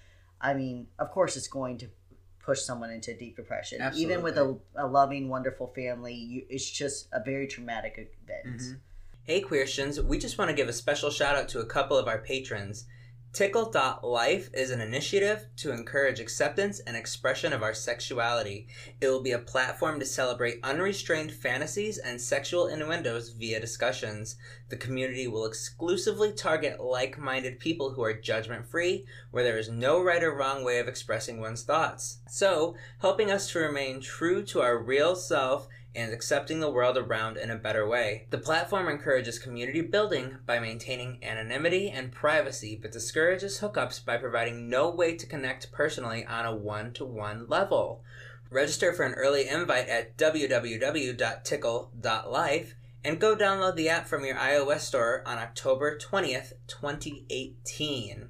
[0.41, 1.89] I mean, of course, it's going to
[2.45, 3.81] push someone into deep depression.
[3.95, 8.61] Even with a, a loving, wonderful family, you, it's just a very traumatic event.
[8.61, 8.79] Mhm.
[9.23, 12.07] Hey Queerstians, we just want to give a special shout out to a couple of
[12.07, 12.85] our patrons.
[13.35, 18.69] Tickle.life is an initiative to encourage acceptance and expression of our sexuality.
[19.01, 24.37] It will be a platform to celebrate unrestrained fantasies and sexual innuendos via discussions.
[24.69, 29.67] The community will exclusively target like minded people who are judgment free, where there is
[29.67, 32.19] no right or wrong way of expressing one's thoughts.
[32.29, 37.37] So, helping us to remain true to our real self and accepting the world around
[37.37, 38.27] in a better way.
[38.29, 44.69] The platform encourages community building by maintaining anonymity and privacy, but discourages hookups by providing
[44.69, 48.03] no way to connect personally on a one to one level.
[48.49, 54.79] Register for an early invite at www.tickle.life and go download the app from your iOS
[54.79, 58.29] store on October 20th, 2018.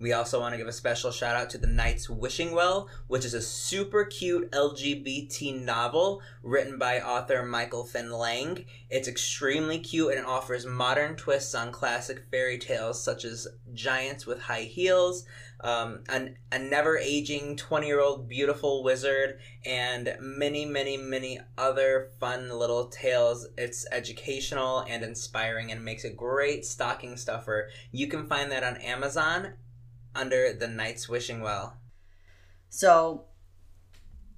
[0.00, 3.24] We also want to give a special shout out to The Night's Wishing Well, which
[3.24, 8.64] is a super cute LGBT novel written by author Michael Finn Lang.
[8.90, 14.24] It's extremely cute and it offers modern twists on classic fairy tales such as giants
[14.24, 15.24] with high heels,
[15.60, 22.10] um, an, a never aging 20 year old beautiful wizard, and many, many, many other
[22.20, 23.48] fun little tales.
[23.56, 27.68] It's educational and inspiring and makes a great stocking stuffer.
[27.90, 29.54] You can find that on Amazon
[30.18, 31.76] under the Night's Wishing Well.
[32.70, 33.24] So,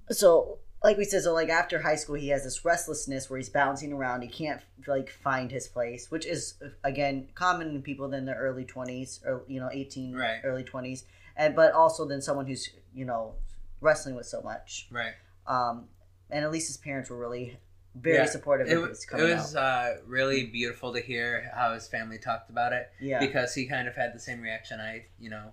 [0.09, 3.49] so like we said, so like after high school, he has this restlessness where he's
[3.49, 4.21] bouncing around.
[4.21, 8.65] He can't like find his place, which is again common in people in their early
[8.65, 10.39] twenties or you know eighteen, Right.
[10.43, 11.03] early twenties,
[11.35, 13.35] and but also then someone who's you know
[13.79, 14.87] wrestling with so much.
[14.91, 15.13] Right.
[15.47, 15.85] Um,
[16.29, 17.57] and at least his parents were really
[17.95, 21.73] very Yeah, supportive It, of wa- his it was uh, really beautiful to hear how
[21.73, 22.89] his family talked about it.
[23.01, 25.51] Yeah, because he kind of had the same reaction I, you know,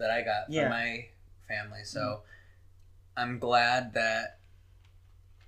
[0.00, 0.62] that I got Yeah.
[0.62, 1.06] From my
[1.48, 1.84] family.
[1.84, 2.22] So mm-hmm.
[3.16, 4.38] I'm glad that,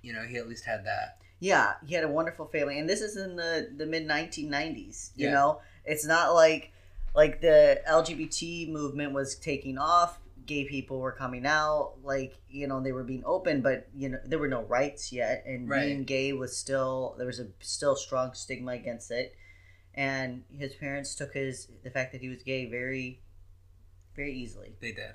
[0.01, 1.17] you know, he at least had that.
[1.39, 5.11] Yeah, he had a wonderful family, and this is in the the mid 1990s.
[5.15, 5.33] You Yeah.
[5.33, 6.71] know, it's not like
[7.13, 10.19] like the LGBT movement was taking off.
[10.45, 14.19] Gay people were coming out, like you know, they were being open, but you know,
[14.25, 15.85] there were no rights yet, and Right.
[15.85, 19.35] being gay was still there was a still strong stigma against it.
[19.95, 23.19] And his parents took his the fact that he was gay very,
[24.15, 24.75] very easily.
[24.79, 25.13] They did.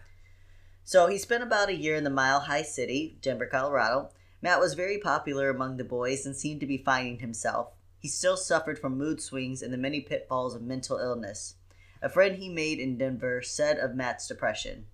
[0.84, 4.10] So he spent about a year in the Mile High City, Denver, Colorado.
[4.40, 7.72] Matt was very popular among the boys and seemed to be finding himself.
[7.98, 11.56] He still suffered from mood swings and the many pitfalls of mental illness.
[12.00, 14.86] A friend he made in Denver said of Matt's depression.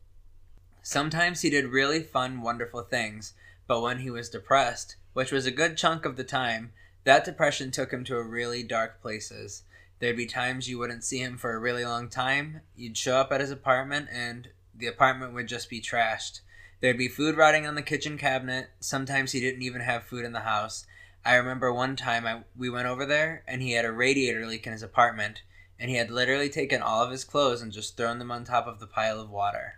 [0.82, 3.34] Sometimes he did really fun, wonderful things,
[3.66, 6.72] but when he was depressed, which was a good chunk of the time,
[7.04, 9.62] that depression took him to really dark places.
[9.98, 12.60] There'd be times you wouldn't see him for a really long time.
[12.76, 16.40] You'd show up at his apartment and the apartment would just be trashed.
[16.80, 18.70] There'd be food rotting on the kitchen cabinet.
[18.80, 20.84] Sometimes he didn't even have food in the house.
[21.24, 24.66] I remember one time I, we went over there and he had a radiator leak
[24.66, 25.42] in his apartment,
[25.78, 28.66] and he had literally taken all of his clothes and just thrown them on top
[28.66, 29.76] of the pile of water.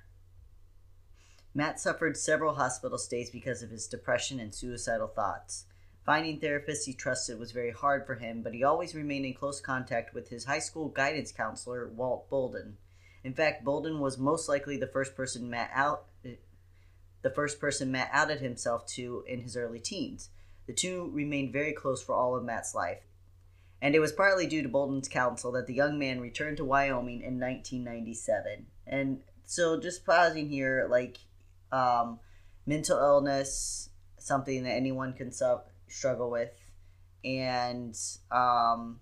[1.54, 5.65] Matt suffered several hospital stays because of his depression and suicidal thoughts.
[6.06, 9.60] Finding therapists he trusted was very hard for him, but he always remained in close
[9.60, 12.76] contact with his high school guidance counselor, Walt Boulden.
[13.24, 16.06] In fact, Boulden was most likely the first person Matt out
[17.22, 20.30] the first person Matt outed himself to in his early teens.
[20.68, 23.02] The two remained very close for all of Matt's life.
[23.82, 27.22] And it was partly due to Boulden's counsel that the young man returned to Wyoming
[27.22, 28.66] in 1997.
[28.86, 31.18] And so, just pausing here, like,
[31.72, 32.20] um,
[32.64, 36.52] mental illness, something that anyone can su- struggle with,
[37.24, 37.96] and
[38.30, 39.00] um,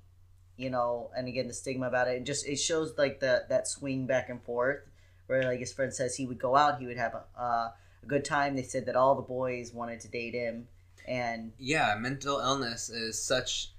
[0.57, 2.16] you know, and again the stigma about it.
[2.16, 4.81] It just it shows like the that swing back and forth,
[5.27, 7.70] where like his friend says he would go out, he would have a, uh,
[8.03, 8.57] a good time.
[8.57, 10.68] They said that all the boys wanted to date him,
[11.07, 13.70] and yeah, mental illness is such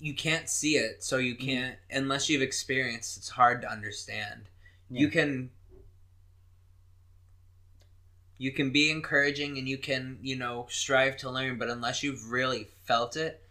[0.00, 3.16] you can't see it, so you can't unless you've experienced.
[3.16, 4.48] It's hard to understand.
[4.90, 5.50] You can
[8.38, 12.30] you can be encouraging and you can you know strive to learn, but unless you've
[12.30, 13.42] really felt it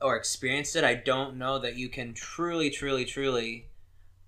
[0.00, 3.66] or experienced it, I don't know that you can truly, truly, truly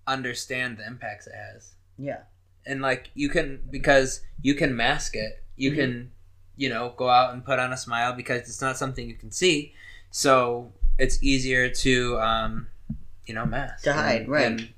[0.07, 1.73] understand the impacts it has.
[1.99, 2.20] Yeah,
[2.66, 5.42] and like you can because you can mask it.
[5.57, 5.77] You Mhm.
[5.77, 6.11] can
[6.57, 9.31] you know go out and put on a smile because it's not something you can
[9.33, 9.75] see.
[10.11, 12.68] So it's easier to um
[13.27, 14.47] you know mask To hide, and- right.
[14.47, 14.68] and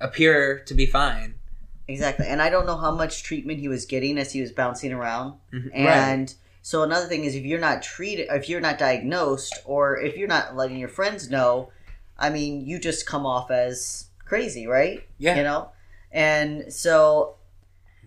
[0.00, 1.34] appear to be fine
[1.88, 2.26] exactly.
[2.26, 5.34] And I don't know how much treatment he was getting as he was bouncing around.
[5.52, 5.70] Mhm.
[5.74, 10.16] And so another thing is if you're not treated, if you're not diagnosed, or if
[10.16, 11.70] you're not letting your friends know,
[12.18, 15.02] I mean, you just come off as crazy, right?
[15.18, 15.70] yeah You know,
[16.10, 17.36] and so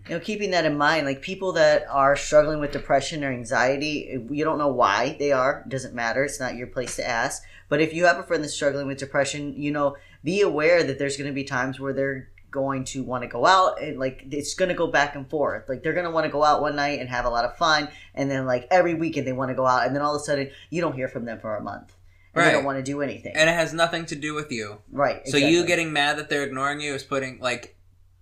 [0.07, 4.25] you know, keeping that in mind, like people that are struggling with depression or anxiety,
[4.29, 5.63] you don't know why they are.
[5.65, 6.23] It doesn't matter.
[6.23, 7.43] It's not your place to ask.
[7.67, 10.97] But if you have a friend that's struggling with depression, you know, be aware that
[10.97, 14.23] there's going to be times where they're going to want to go out and like
[14.31, 15.67] it's going to go back and forth.
[15.69, 17.57] Like they're going to want to go out one night and have a lot of
[17.57, 20.21] fun, and then like every weekend they want to go out, and then all of
[20.21, 21.93] a sudden you don't hear from them for a month,
[22.33, 23.33] and they don't want to do anything.
[23.35, 25.27] and it has nothing to do with you right.
[25.27, 27.75] so you getting mad that they're ignoring you is putting like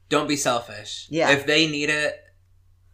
[0.10, 1.32] don't be selfish Yeah.
[1.32, 2.24] if they need it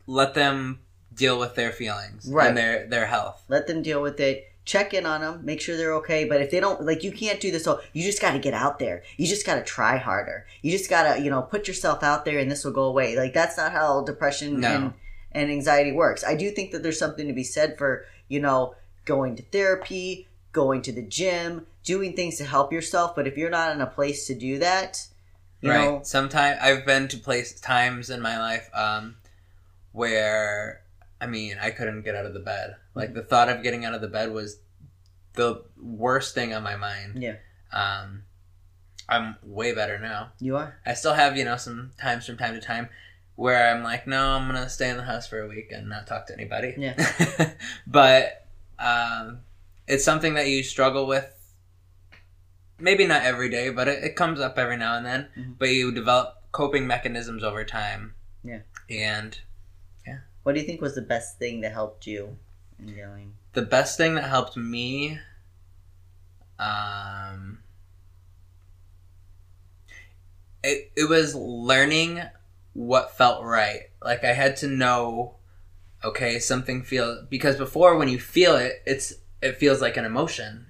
[0.07, 0.79] let them
[1.13, 2.47] deal with their feelings Right.
[2.47, 5.75] and their their health let them deal with it check in on them make sure
[5.75, 8.33] they're okay but if they don't like you can't do this all you just got
[8.33, 11.29] to get out there you just got to try harder you just got to you
[11.31, 14.59] know put yourself out there and this will go away like that's not how depression
[14.59, 14.67] No.
[14.67, 14.93] and
[15.31, 18.75] and anxiety works i do think that there's something to be said for you know
[19.05, 23.49] going to therapy going to the gym doing things to help yourself but if you're
[23.49, 25.07] not in a place to do that
[25.61, 25.85] you right.
[25.85, 29.15] know Sometimes I've been to place times in my life um,
[29.91, 30.80] where
[31.21, 32.75] I mean I couldn't get out of the bed.
[32.95, 34.57] Like the thought of getting out of the bed was
[35.33, 37.21] the worst thing on my mind.
[37.23, 37.35] Yeah.
[37.71, 38.23] Um,
[39.07, 40.33] I'm way better now.
[40.39, 42.89] you are I still have you know some times from time to time
[43.35, 46.07] where I'm like, no, I'm gonna stay in the house for a week and not
[46.07, 46.75] talk to anybody.
[46.77, 47.53] Yeah.
[47.87, 48.45] but
[48.77, 49.39] um,
[49.87, 51.25] it's something that you struggle with.
[52.79, 55.27] Maybe not every day, but it, it comes up every now and then.
[55.37, 55.55] Mhm.
[55.59, 58.15] But you develop coping mechanisms over time.
[58.43, 58.61] Yeah.
[58.89, 59.39] And
[60.43, 62.37] what do you think was the best thing that helped you
[62.79, 65.19] in dealing the best thing that helped me,
[66.57, 67.59] um,
[70.63, 72.21] it it was learning
[72.73, 73.89] what felt right.
[74.03, 75.35] Like I had to know,
[76.03, 80.67] okay, something feel because before when you feel it, it's it feels like an emotion.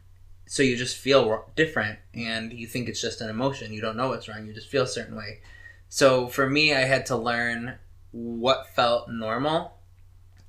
[0.47, 3.71] So you just feel different, and you think it's just an emotion.
[3.71, 4.45] You don't know what's wrong.
[4.45, 5.41] You just feel a certain way.
[5.87, 7.75] So for me, I had to learn
[8.11, 9.77] what felt normal,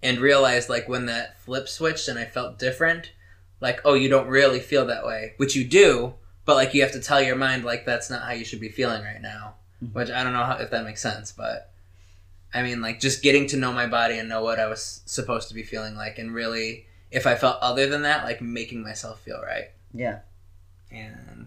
[0.02, 3.12] and realized like when that flip switched and I felt different,
[3.60, 6.92] like oh, you don't really feel that way, which you do, but like you have
[6.92, 9.54] to tell your mind like that's not how you should be feeling right now.
[9.82, 9.94] Mhm.
[9.94, 11.70] Which I don't know how, if that makes sense, but
[12.52, 15.48] I mean like just getting to know my body and know what I was supposed
[15.48, 19.20] to be feeling like, and really if I felt other than that, like making myself
[19.20, 19.70] feel right.
[19.94, 20.20] yeah
[20.90, 21.46] And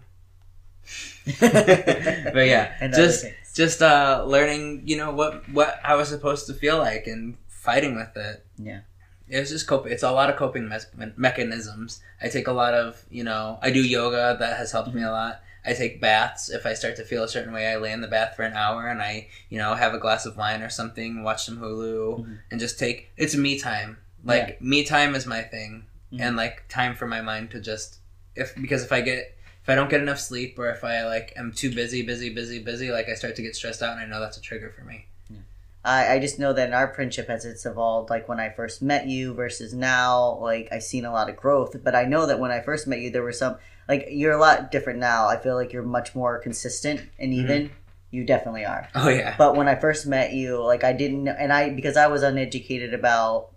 [1.40, 3.26] but yeah, and just-.
[3.56, 7.96] Just uh learning, you know, what what I was supposed to feel like and fighting
[7.96, 8.44] with it.
[8.58, 8.80] Yeah.
[9.28, 9.90] It's just coping.
[9.92, 12.00] It's a lot of coping me- mechanisms.
[12.22, 15.10] I take a lot of, you know, I do yoga that has helped me a
[15.10, 15.40] lot.
[15.64, 16.48] I take baths.
[16.48, 18.52] If I start to feel a certain way, I lay in the bath for an
[18.52, 22.20] hour and I, you know, have a glass of wine or something, watch some Hulu,
[22.20, 22.38] Mhm.
[22.52, 23.10] and just take.
[23.16, 23.96] It's me time.
[24.24, 26.20] Like me time is my thing, Mhm.
[26.20, 27.98] and like time for my mind to just
[28.36, 29.35] if because if I get
[29.66, 32.60] if I don't get enough sleep or if I like am too busy, busy, busy,
[32.60, 34.84] busy, like I start to get stressed out, and I know that's a trigger for
[34.84, 35.06] me.
[35.28, 35.38] Yeah.
[35.84, 38.80] I, I just know that in our friendship as it's evolved, like when I first
[38.80, 41.82] met you versus now, like I've seen a lot of growth.
[41.82, 43.56] But I know that when I first met you, there were some
[43.88, 45.26] like you're a lot different now.
[45.26, 47.42] I feel like you're much more consistent and mm-hmm.
[47.42, 47.70] even.
[48.12, 48.88] You definitely are.
[48.94, 51.96] Oh yeah, But when I first met you, like I didn't, know, and I because
[51.96, 53.50] I was uneducated about,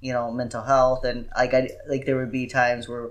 [0.00, 3.10] you know, mental health, and like I like there would be times where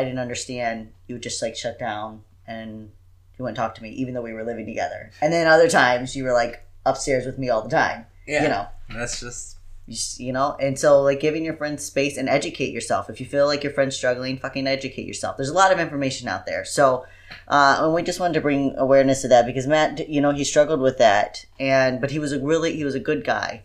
[0.00, 0.92] I didn't understand.
[1.06, 2.90] You would just like shut down and
[3.38, 5.10] you wouldn't talk to me, even though we were living together.
[5.20, 8.06] And then other times you were like upstairs with me all the time.
[8.26, 8.42] yeah.
[8.42, 12.28] You know, that's just You, you know, and so like giving your friends space and
[12.28, 13.10] educate yourself.
[13.10, 15.36] If you feel like your friend's struggling, fucking educate yourself.
[15.36, 16.64] There's a lot of information out there.
[16.64, 17.04] So,
[17.48, 20.44] uh, and we just wanted to bring awareness to that because Matt, you know, he
[20.44, 23.62] struggled with that, and but he was a really he was a good guy.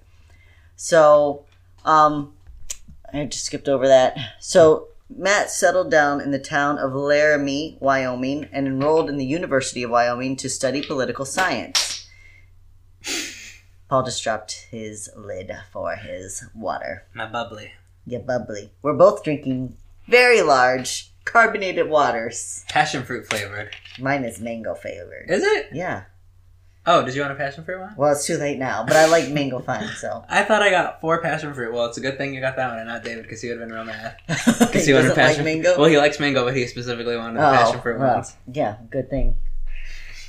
[0.75, 1.45] So,
[1.85, 2.33] um,
[3.13, 4.17] I just skipped over that.
[4.39, 9.83] So Matt settled down in the town of Laramie, Wyoming, and enrolled in the University
[9.83, 12.07] of Wyoming to study political science.
[13.87, 17.05] Paul just dropped his lid for his water.
[17.13, 17.71] My bubbly.
[18.05, 18.71] Yeah, bubbly.
[18.81, 22.65] We're both drinking very large carbonated waters.
[22.69, 23.75] Passion fruit flavored.
[23.99, 25.29] Mine is mango flavored.
[25.29, 25.67] Is it?
[25.71, 26.05] Yeah.
[26.87, 27.95] Oh, did you want a passion fruit one?
[27.97, 30.23] Well, it's too late now, but I like mango fine, so.
[30.29, 31.73] I thought I got four passion fruit.
[31.73, 33.59] Well, it's a good thing you got that one and not David because he would
[33.59, 34.17] have been real mad.
[34.27, 34.45] Because
[34.85, 35.79] he wanted doesn't passion like mango.
[35.79, 38.35] Well, he likes mango, but he specifically wanted the oh, passion fruit Oh, well, ones.
[38.51, 39.35] Yeah, good thing.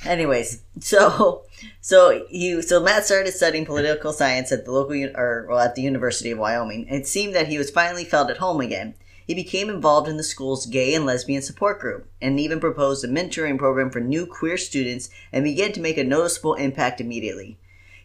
[0.05, 1.45] Anyways, so
[1.81, 5.75] so he so Matt started studying political science at the local un- or well at
[5.75, 6.87] the University of Wyoming.
[6.87, 8.95] It seemed that he was finally felt at home again.
[9.27, 13.09] He became involved in the school's gay and lesbian support group, and even proposed a
[13.09, 17.57] mentoring program for new queer students, and began to make a noticeable impact immediately.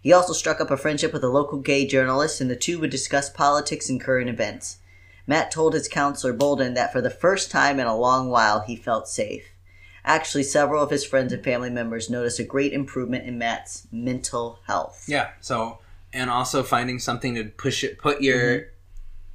[0.02, 2.90] He also struck up a friendship with a local gay journalist, and the two would
[2.90, 4.78] discuss politics and current events.
[5.24, 8.74] Matt told his counselor Boulden that for the first time in a long while he
[8.74, 9.44] felt safe.
[10.04, 14.58] Actually, several of his friends and family members noticed a great improvement in Matt's mental
[14.66, 15.04] health.
[15.06, 15.28] Yeah.
[15.40, 15.78] So,
[16.12, 18.68] and also finding something to push it, put your, Mm-hmm.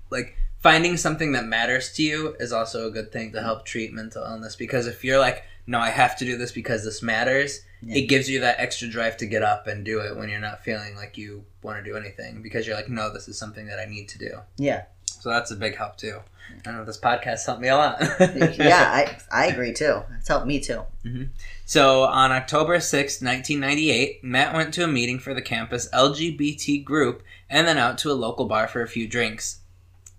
[0.09, 3.93] like, finding something that matters to you is also a good thing to help treat
[3.93, 7.61] mental illness because if you're like, no, I have to do this because this matters,
[7.81, 7.97] Yeah.
[7.99, 10.63] it gives you that extra drive to get up and do it when you're not
[10.63, 13.79] feeling like you want to do anything because you're like, no, this is something that
[13.79, 14.31] I need to do.
[14.57, 16.19] Yeah, So that's a big help too.
[16.65, 17.97] I know this podcast helped me a lot.
[18.57, 20.01] yeah, I I agree too.
[20.19, 20.81] It's helped me too.
[21.05, 21.23] Mm-hmm.
[21.65, 27.23] So on October sixth, 1998, Matt went to a meeting for the campus LGBT group
[27.49, 29.59] and then out to a local bar for a few drinks.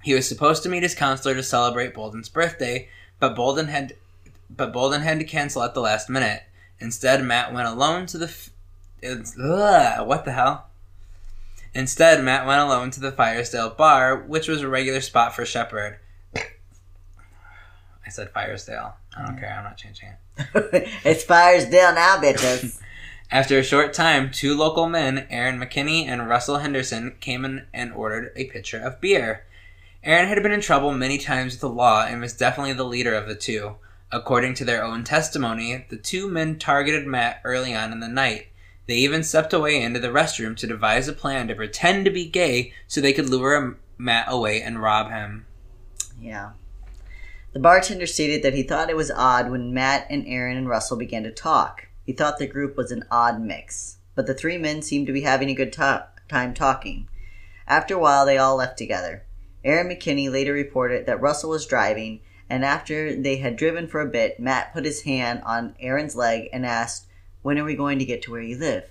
[0.09, 2.89] He was supposed to meet his counselor to celebrate Boulden's birthday,
[3.21, 3.95] but Boulden had
[4.49, 6.45] but Boulden had to cancel at the last minute.
[6.81, 8.49] Instead, Matt went alone to the f-
[9.03, 10.69] it's, ugh, what the hell?
[11.75, 15.99] Instead, Matt went alone to the Firesdale bar, which was a regular spot for Shepard.
[16.35, 18.95] I said Firesdale.
[19.15, 19.55] I don't care.
[19.59, 20.89] I'm not changing it.
[21.05, 22.81] it's Firesdale now, bitches.
[23.31, 27.93] After a short time, two local men, Aaron McKinney and Russell Henderson, came in and
[27.93, 29.45] ordered a pitcher of beer.
[30.05, 33.15] Aaron had been in trouble many times with the law and was definitely the leader
[33.15, 33.77] of the two.
[34.11, 38.47] According to their own testimony, the two men targeted Matt early on in the night.
[38.87, 42.25] They even stepped away into the restroom to devise a plan to pretend to be
[42.25, 45.47] gay so they could lure Matt away and rob him.
[46.21, 46.53] yeah.
[47.53, 50.97] The bartender stated that he thought it was odd when Matt and Aaron and Russell
[50.99, 51.89] began to talk.
[52.05, 55.23] He thought the group was an odd mix, but the three men seemed to be
[55.23, 57.09] having a good to- time talking.
[57.67, 59.25] After a while, they all left together.
[59.69, 64.07] Aaron McKinney later reported that Russell was driving, and after they had driven for a
[64.07, 67.07] bit, Matt put his hand on Aaron's leg and asked,
[67.43, 68.85] When are we going to get to where you live?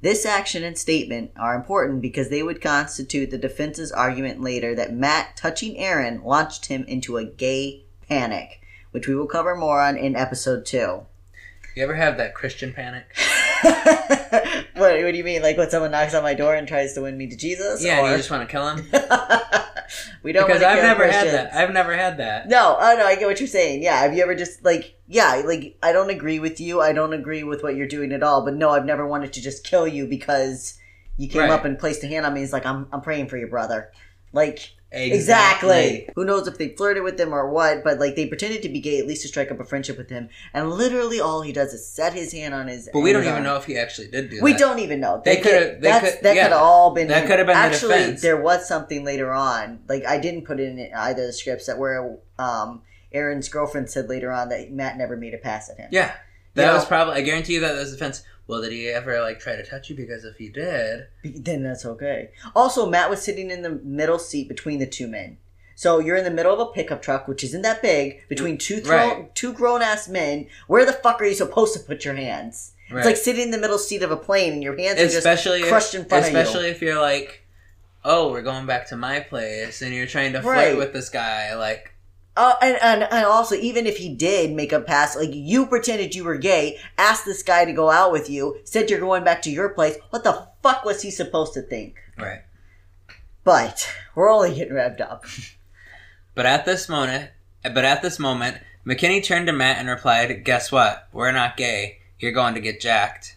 [0.00, 4.94] This action and statement are important because they would constitute the defense's argument later that
[4.94, 9.98] Matt touching Aaron launched him into a gay panic, which we will cover more on
[9.98, 11.04] in episode 2.
[11.74, 13.04] You ever have that Christian panic?
[13.62, 15.42] what, what do you mean?
[15.42, 17.84] Like when someone knocks on my door and tries to win me to Jesus?
[17.84, 18.10] Yeah, or...
[18.10, 18.88] you just want to kill him?
[20.22, 21.54] we don't Because I've never had that.
[21.54, 22.48] I've never had that.
[22.48, 23.82] No, oh no, I get what you're saying.
[23.82, 26.80] Yeah, have you ever just like, yeah, like I don't agree with you.
[26.80, 28.44] I don't agree with what you're doing at all.
[28.44, 30.78] But no, I've never wanted to just kill you because
[31.16, 31.50] you came Right.
[31.50, 32.42] up and placed a hand on me.
[32.42, 33.90] It's like I'm, I'm praying for your brother.
[34.32, 36.08] Like exactly.
[36.14, 37.84] Who knows if they flirted with him or what?
[37.84, 40.10] But like they pretended to be gay at least to strike up a friendship with
[40.10, 40.28] him.
[40.54, 42.88] And literally all he does is set his hand on his.
[42.92, 44.42] But we don't even know if he actually did do that.
[44.42, 44.58] We that.
[44.58, 45.20] don't even know.
[45.24, 46.44] They That coulda- could- they could- that yeah.
[46.44, 47.08] could all been.
[47.08, 47.94] That coulda been the actually.
[47.98, 48.22] defense.
[48.22, 49.80] there was something later on.
[49.88, 54.08] Like I didn't put in either of the scripts that where um, Aaron's girlfriend said
[54.08, 55.88] later on that Matt never made a pass at him.
[55.92, 56.12] Yeah.
[56.54, 58.22] That You was know- probably, I guarantee you that was the defense.
[58.48, 59.94] Well, did he ever, like, try to touch you?
[59.96, 61.06] Because if he did.
[61.22, 62.30] Then that's okay.
[62.56, 65.36] Also, Matt was sitting in the middle seat between the two men.
[65.76, 68.80] So you're in the middle of a pickup truck, which isn't that big, between two
[68.80, 69.34] thro- Right.
[69.36, 70.46] two grown ass men.
[70.66, 72.72] Where the fuck are you supposed to put your hands?
[72.90, 72.98] Right.
[73.00, 75.18] It's like sitting in the middle seat of a plane, and your hands are just
[75.18, 76.38] especially crushed in front of you.
[76.38, 77.42] especially if you're like,
[78.04, 80.76] oh, we're going back to my place, and you're trying to flirt Right.
[80.76, 81.54] with this guy.
[81.54, 81.92] Like,
[82.38, 86.14] Uh, and, and and also, even if he did make a pass, like you pretended
[86.14, 89.42] you were gay, asked this guy to go out with you, said you're going back
[89.42, 89.98] to your place.
[90.10, 91.96] What the fuck was he supposed to think?
[92.16, 92.42] right.
[93.42, 95.24] But we're only getting revved up.
[96.36, 97.32] But at this moment,
[97.64, 101.08] but at this moment, McKinney turned to Matt and replied, "Guess what?
[101.12, 101.98] We're not gay.
[102.20, 103.36] You're going to get jacked."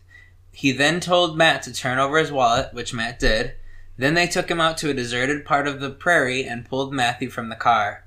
[0.51, 3.53] He then told Matt to turn over his wallet, which Matt did.
[3.97, 7.31] Then they took him out to a deserted part of the prairie and pulled Matthew
[7.31, 8.03] from the car.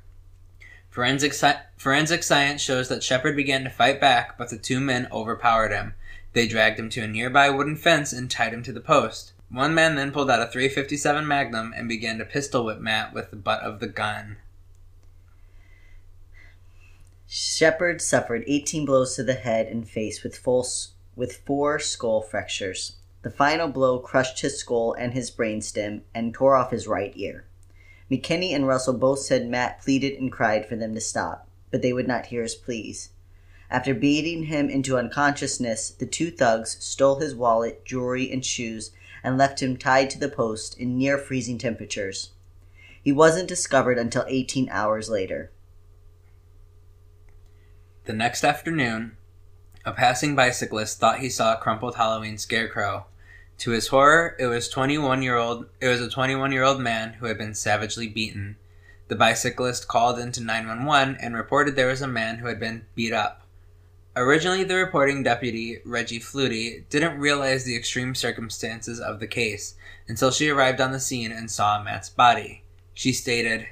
[0.94, 1.34] Forensic,
[1.76, 5.94] forensic science shows that Shepard began to fight back, but the two men overpowered him.
[6.34, 9.32] They dragged him to a nearby wooden fence and tied him to the post.
[9.50, 13.30] One man then pulled out a 357 Magnum and began to pistol whip Matt with
[13.30, 14.36] the butt of the gun.
[17.26, 20.64] Shepard suffered 18 blows to the head and face with, full,
[21.16, 22.98] with four skull fractures.
[23.22, 27.46] The final blow crushed his skull and his brainstem and tore off his right ear.
[28.14, 31.92] McKinney and Russell both said Matt pleaded and cried for them to stop, but they
[31.92, 33.08] would not hear his pleas.
[33.68, 38.92] After beating him into unconsciousness, the two thugs stole his wallet, jewelry, and shoes
[39.24, 42.30] and left him tied to the post in near freezing temperatures.
[43.02, 45.50] He wasn't discovered until 18 hours later.
[48.04, 49.16] The next afternoon,
[49.84, 53.06] a passing bicyclist thought he saw a crumpled Halloween scarecrow.
[53.58, 57.14] To his horror, it was 21 year old it was a 21 year old man
[57.14, 58.56] who had been savagely beaten.
[59.08, 63.12] The bicyclist called into 911 and reported there was a man who had been beat
[63.12, 63.46] up.
[64.16, 69.74] Originally, the reporting deputy, Reggie Fluty, didn't realize the extreme circumstances of the case
[70.08, 72.62] until she arrived on the scene and saw Matt's body.
[72.92, 73.66] She stated,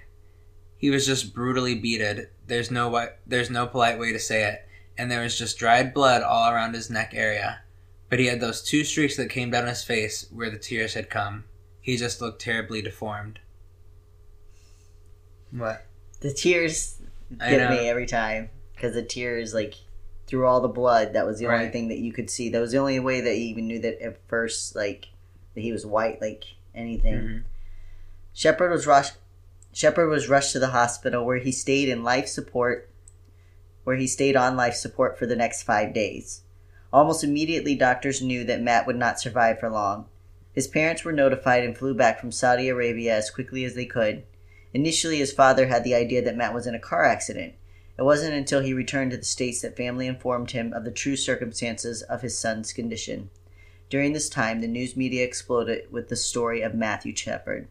[0.76, 2.26] "He was just brutally beaten.
[2.46, 4.66] There's no there's no polite way to say it,
[4.98, 7.62] and there was just dried blood all around his neck area.
[8.12, 11.08] But he had those two streaks that came down his face where the tears had
[11.08, 11.44] come.
[11.80, 13.38] He just looked terribly deformed."
[15.50, 15.86] What?
[16.20, 16.98] The tears
[17.40, 19.76] I get me every time because the tears, like,
[20.26, 22.50] through all the blood, that was the only thing that you could see.
[22.50, 25.08] That was the only way that he even knew that at first, like,
[25.54, 26.44] that he was white, like
[26.74, 27.14] anything.
[27.14, 27.44] Mhm.
[28.34, 29.14] Shepard was rushed.
[29.72, 32.90] Shepard was rushed to the hospital where he stayed in life support,
[33.84, 36.42] where he stayed on life support for the next five days.
[36.92, 40.06] Almost immediately, doctors knew that Matt would not survive for long.
[40.52, 44.24] His parents were notified and flew back from Saudi Arabia as quickly as they could.
[44.74, 47.54] Initially, his father had the idea that Matt was in a car accident.
[47.98, 51.16] It wasn't until he returned to the States that family informed him of the true
[51.16, 53.30] circumstances of his son's condition.
[53.88, 57.68] During this time, the news media exploded with the story of Matthew Shepard.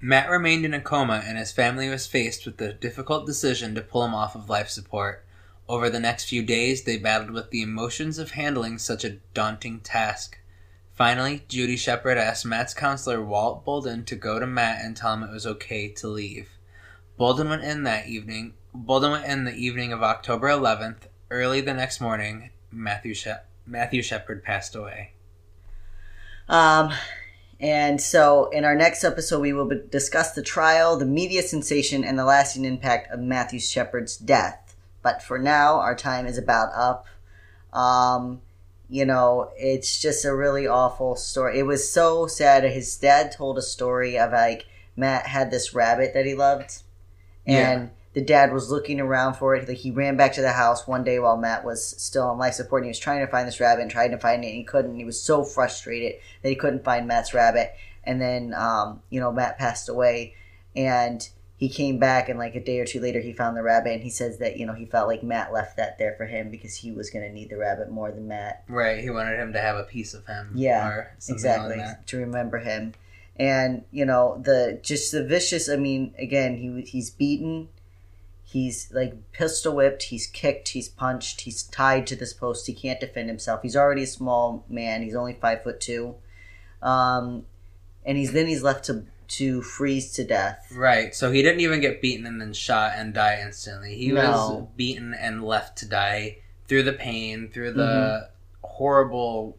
[0.00, 3.82] Matt remained in a coma, and his family was faced with the difficult decision to
[3.82, 5.24] pull him off of life support.
[5.68, 9.80] Over the next few days, they battled with the emotions of handling such a daunting
[9.80, 10.38] task.
[10.94, 15.22] Finally, Judy Shepard asked Matt's counselor Walt Boulden to go to Matt and tell him
[15.22, 16.50] it was okay to leave.
[17.18, 18.54] Boulden went in that evening.
[18.74, 21.08] Boulden went in the evening of October 11th.
[21.30, 25.12] Early the next morning, Matthew Shep- Matthew Shepard passed away.
[26.48, 26.92] Um,
[27.60, 32.18] and so, in our next episode, we will discuss the trial, the media sensation, and
[32.18, 34.61] the lasting impact of Matthew Shepard's death.
[35.02, 37.06] But for now, our time is about up.
[37.72, 38.42] Um,
[38.88, 41.58] you know, it's just a really awful story.
[41.58, 42.64] It was so sad.
[42.64, 46.82] His dad told a story of like Matt had this rabbit that he loved,
[47.46, 49.66] and the dad was looking around for it.
[49.66, 52.54] Like he ran back to the house one day while Matt was still on life
[52.54, 52.82] support.
[52.82, 54.64] And he was trying to find this rabbit and trying to find it, and he
[54.64, 54.96] couldn't.
[54.96, 57.74] He was so frustrated that he couldn't find Matt's rabbit.
[58.04, 60.34] And then, um, you know, Matt passed away,
[60.76, 61.26] and
[61.62, 64.02] he came back, and like a day or two later, he found the rabbit, and
[64.02, 66.74] he says that you know he felt like Matt left that there for him because
[66.74, 68.64] he was going to need the rabbit more than Matt.
[68.68, 70.50] Right, he wanted him to have a piece of him.
[70.56, 72.94] Yeah, or exactly like to remember him
[73.36, 77.68] and you know the just the vicious i mean again he he's beaten
[78.44, 83.00] he's like pistol whipped he's kicked he's punched he's tied to this post he can't
[83.00, 86.14] defend himself he's already a small man he's only five foot two
[86.82, 87.46] um
[88.04, 89.04] and he's then he's left to
[89.38, 91.14] to freeze to death Right.
[91.14, 93.96] So he didn't even get beaten and then shot and die instantly.
[93.96, 98.66] He was beaten and left to die through the pain, through the Mm-hmm.
[98.66, 99.56] horrible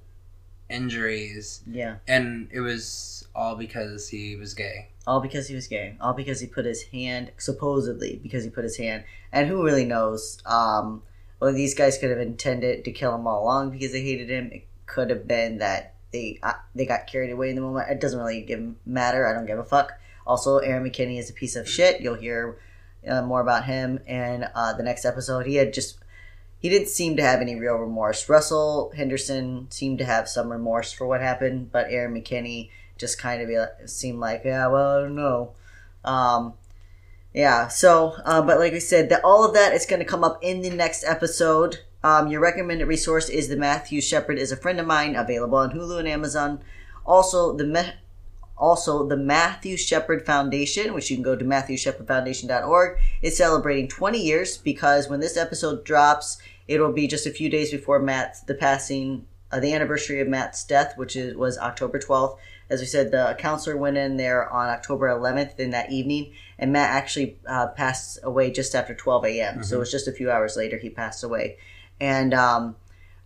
[0.70, 4.88] injuries, yeah and it was all because he was gay.
[5.06, 8.64] all because he was gay all because he put his hand supposedly because he put
[8.64, 11.02] his hand and who really knows um
[11.40, 14.50] well these guys could have intended to kill him all along because they hated him
[14.52, 17.90] it could have been that they uh, they got carried away in the moment.
[17.90, 19.28] It doesn't really give matter.
[19.28, 19.92] I don't give a fuck.
[20.26, 22.00] Also aaron mckinney is a piece of shit.
[22.00, 22.58] You'll hear
[23.06, 25.46] uh, more about him in uh, the next episode.
[25.46, 25.98] He had just
[26.60, 28.30] he didn't seem to have any real remorse.
[28.30, 33.42] Russell henderson seemed to have some remorse for what happened but aaron mckinney just kind
[33.42, 35.52] of seemed like, yeah, well, I don't know.
[36.06, 36.54] Um,
[37.34, 40.24] yeah, so, uh, but like I said, that all of that is going to come
[40.24, 41.80] up in the next episode.
[42.04, 45.72] Um, your recommended resource is the Matthew Shepard is a friend of mine, available on
[45.72, 46.62] Hulu and Amazon.
[47.06, 47.94] Also, the Me-
[48.58, 54.58] also the Matthew Shepard Foundation, which you can go to MatthewShepardFoundation.org, is celebrating 20 years
[54.58, 56.38] because when this episode drops,
[56.68, 60.64] it'll be just a few days before Matt's the passing uh, the anniversary of Matt's
[60.64, 62.38] death, which is, was October 12th.
[62.70, 66.74] As we said, the counselor went in there on October 11th in that evening, and
[66.74, 69.64] Matt actually uh, passed away just after 12 a.m.
[69.64, 71.58] So it was just a few hours later he passed away.
[72.00, 72.76] And um,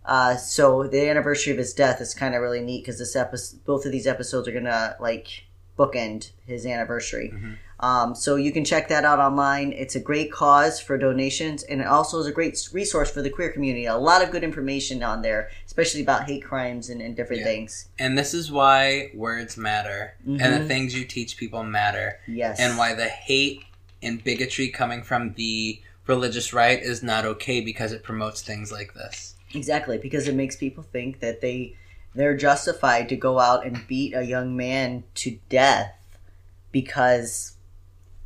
[0.04, 3.64] uh, so the anniversary of his death is kind of really neat because this episode,
[3.64, 5.44] both of these episodes are gonna like
[5.78, 7.32] bookend his anniversary.
[7.80, 9.72] Um, so you can check that out online.
[9.72, 13.30] It's a great cause for donations, and it also is a great resource for the
[13.30, 13.84] queer community.
[13.86, 17.46] A lot of good information on there, especially about hate crimes and, and different Yeah.
[17.46, 17.86] things.
[17.96, 20.66] And this is why words matter, and the Mhm.
[20.66, 23.62] things you teach people matter, Yes, and why the hate
[24.02, 28.94] and bigotry coming from the religious right is not okay because it promotes things like
[28.94, 29.34] this.
[29.54, 31.76] exactly because it makes people think that they
[32.14, 35.94] they're justified to go out and beat a young man to death
[36.72, 37.56] because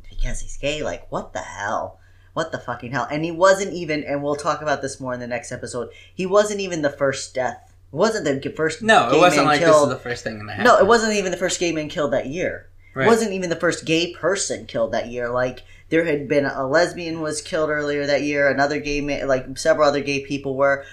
[0.09, 0.81] because he's gay.
[0.83, 1.99] Like what the hell?
[2.33, 3.07] What the fucking hell?
[3.11, 4.03] And he wasn't even.
[4.03, 5.89] And we'll talk about this more in the next episode.
[6.13, 7.73] He wasn't even the first death.
[7.91, 8.81] It wasn't the first.
[8.81, 10.65] No, it wasn't like this is the first thing in the house.
[10.65, 12.69] No, it wasn't even the first gay man killed that year.
[12.95, 13.05] Right.
[13.05, 15.29] It wasn't even the first gay person killed that year.
[15.29, 15.61] Like
[15.93, 18.49] there had been a lesbian was killed earlier that year.
[18.49, 20.83] Another gay man, like several other gay people were.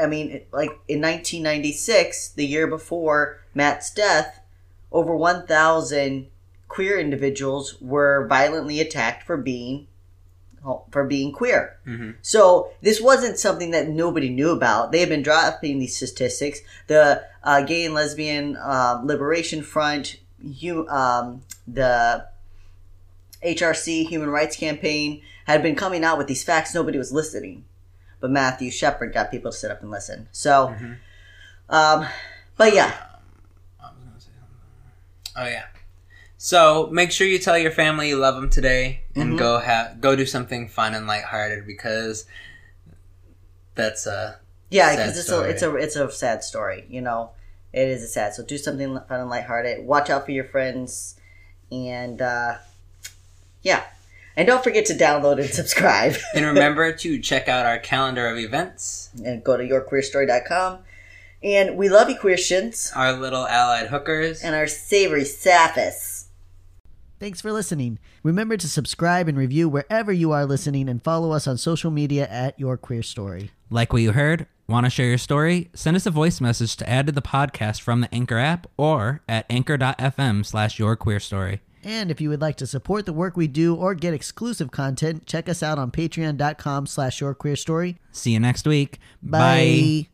[0.00, 4.38] I mean, like in 1996, the year before Matt's death,
[4.92, 6.28] over 1,000
[6.68, 9.88] queer individuals were violently attacked for being
[10.92, 11.76] for being queer.
[11.84, 14.92] hmm So this wasn't something that nobody knew about.
[14.92, 16.60] They had been dropping these statistics.
[16.86, 22.28] The uh, Gay and Lesbian um, Liberation Front, you, um, the
[23.44, 26.74] HRC Human Rights Campaign had been coming out with these facts.
[26.74, 27.64] Nobody was listening,
[28.20, 30.28] but Matthew Shepard got people to sit up and listen.
[30.32, 30.96] So, Mhm.
[31.68, 32.06] um,
[32.56, 32.94] but yeah,
[33.80, 34.30] I was gonna say.
[35.36, 35.64] Oh yeah.
[36.38, 39.38] So make sure you tell your family you love them today, and Mhm.
[39.38, 42.26] go have go do something fun and lighthearted because
[43.74, 44.38] that's a
[44.70, 46.86] yeah, because it's a it's a it's a sad story.
[46.88, 47.30] You know,
[47.72, 48.34] it is a sad.
[48.34, 49.84] So do something fun and lighthearted.
[49.86, 51.16] Watch out for your friends,
[51.70, 52.56] and uh,
[53.64, 53.82] yeah,
[54.36, 56.14] and don't forget to download and subscribe.
[56.36, 60.78] and remember to check out our calendar of events, and go to yourqueerstory.com.
[61.42, 64.42] And we love you, Christians, our little allied hookers.
[64.42, 66.26] and our savory sapphis.
[67.20, 67.98] Thanks for listening.
[68.22, 72.26] Remember to subscribe and review wherever you are listening and follow us on social media
[72.28, 73.50] at Your Queer Story.
[73.70, 74.46] Like what you heard?
[74.66, 75.70] Want to share your story?
[75.74, 79.20] Send us a voice message to add to the podcast from the Anchor app or
[79.28, 81.60] at anchor.fm slash your queer story.
[81.84, 85.26] And if you would like to support the work we do or get exclusive content,
[85.26, 87.98] check us out on patreon.com slash your queer story.
[88.10, 88.98] See you next week.
[89.22, 90.08] Bye.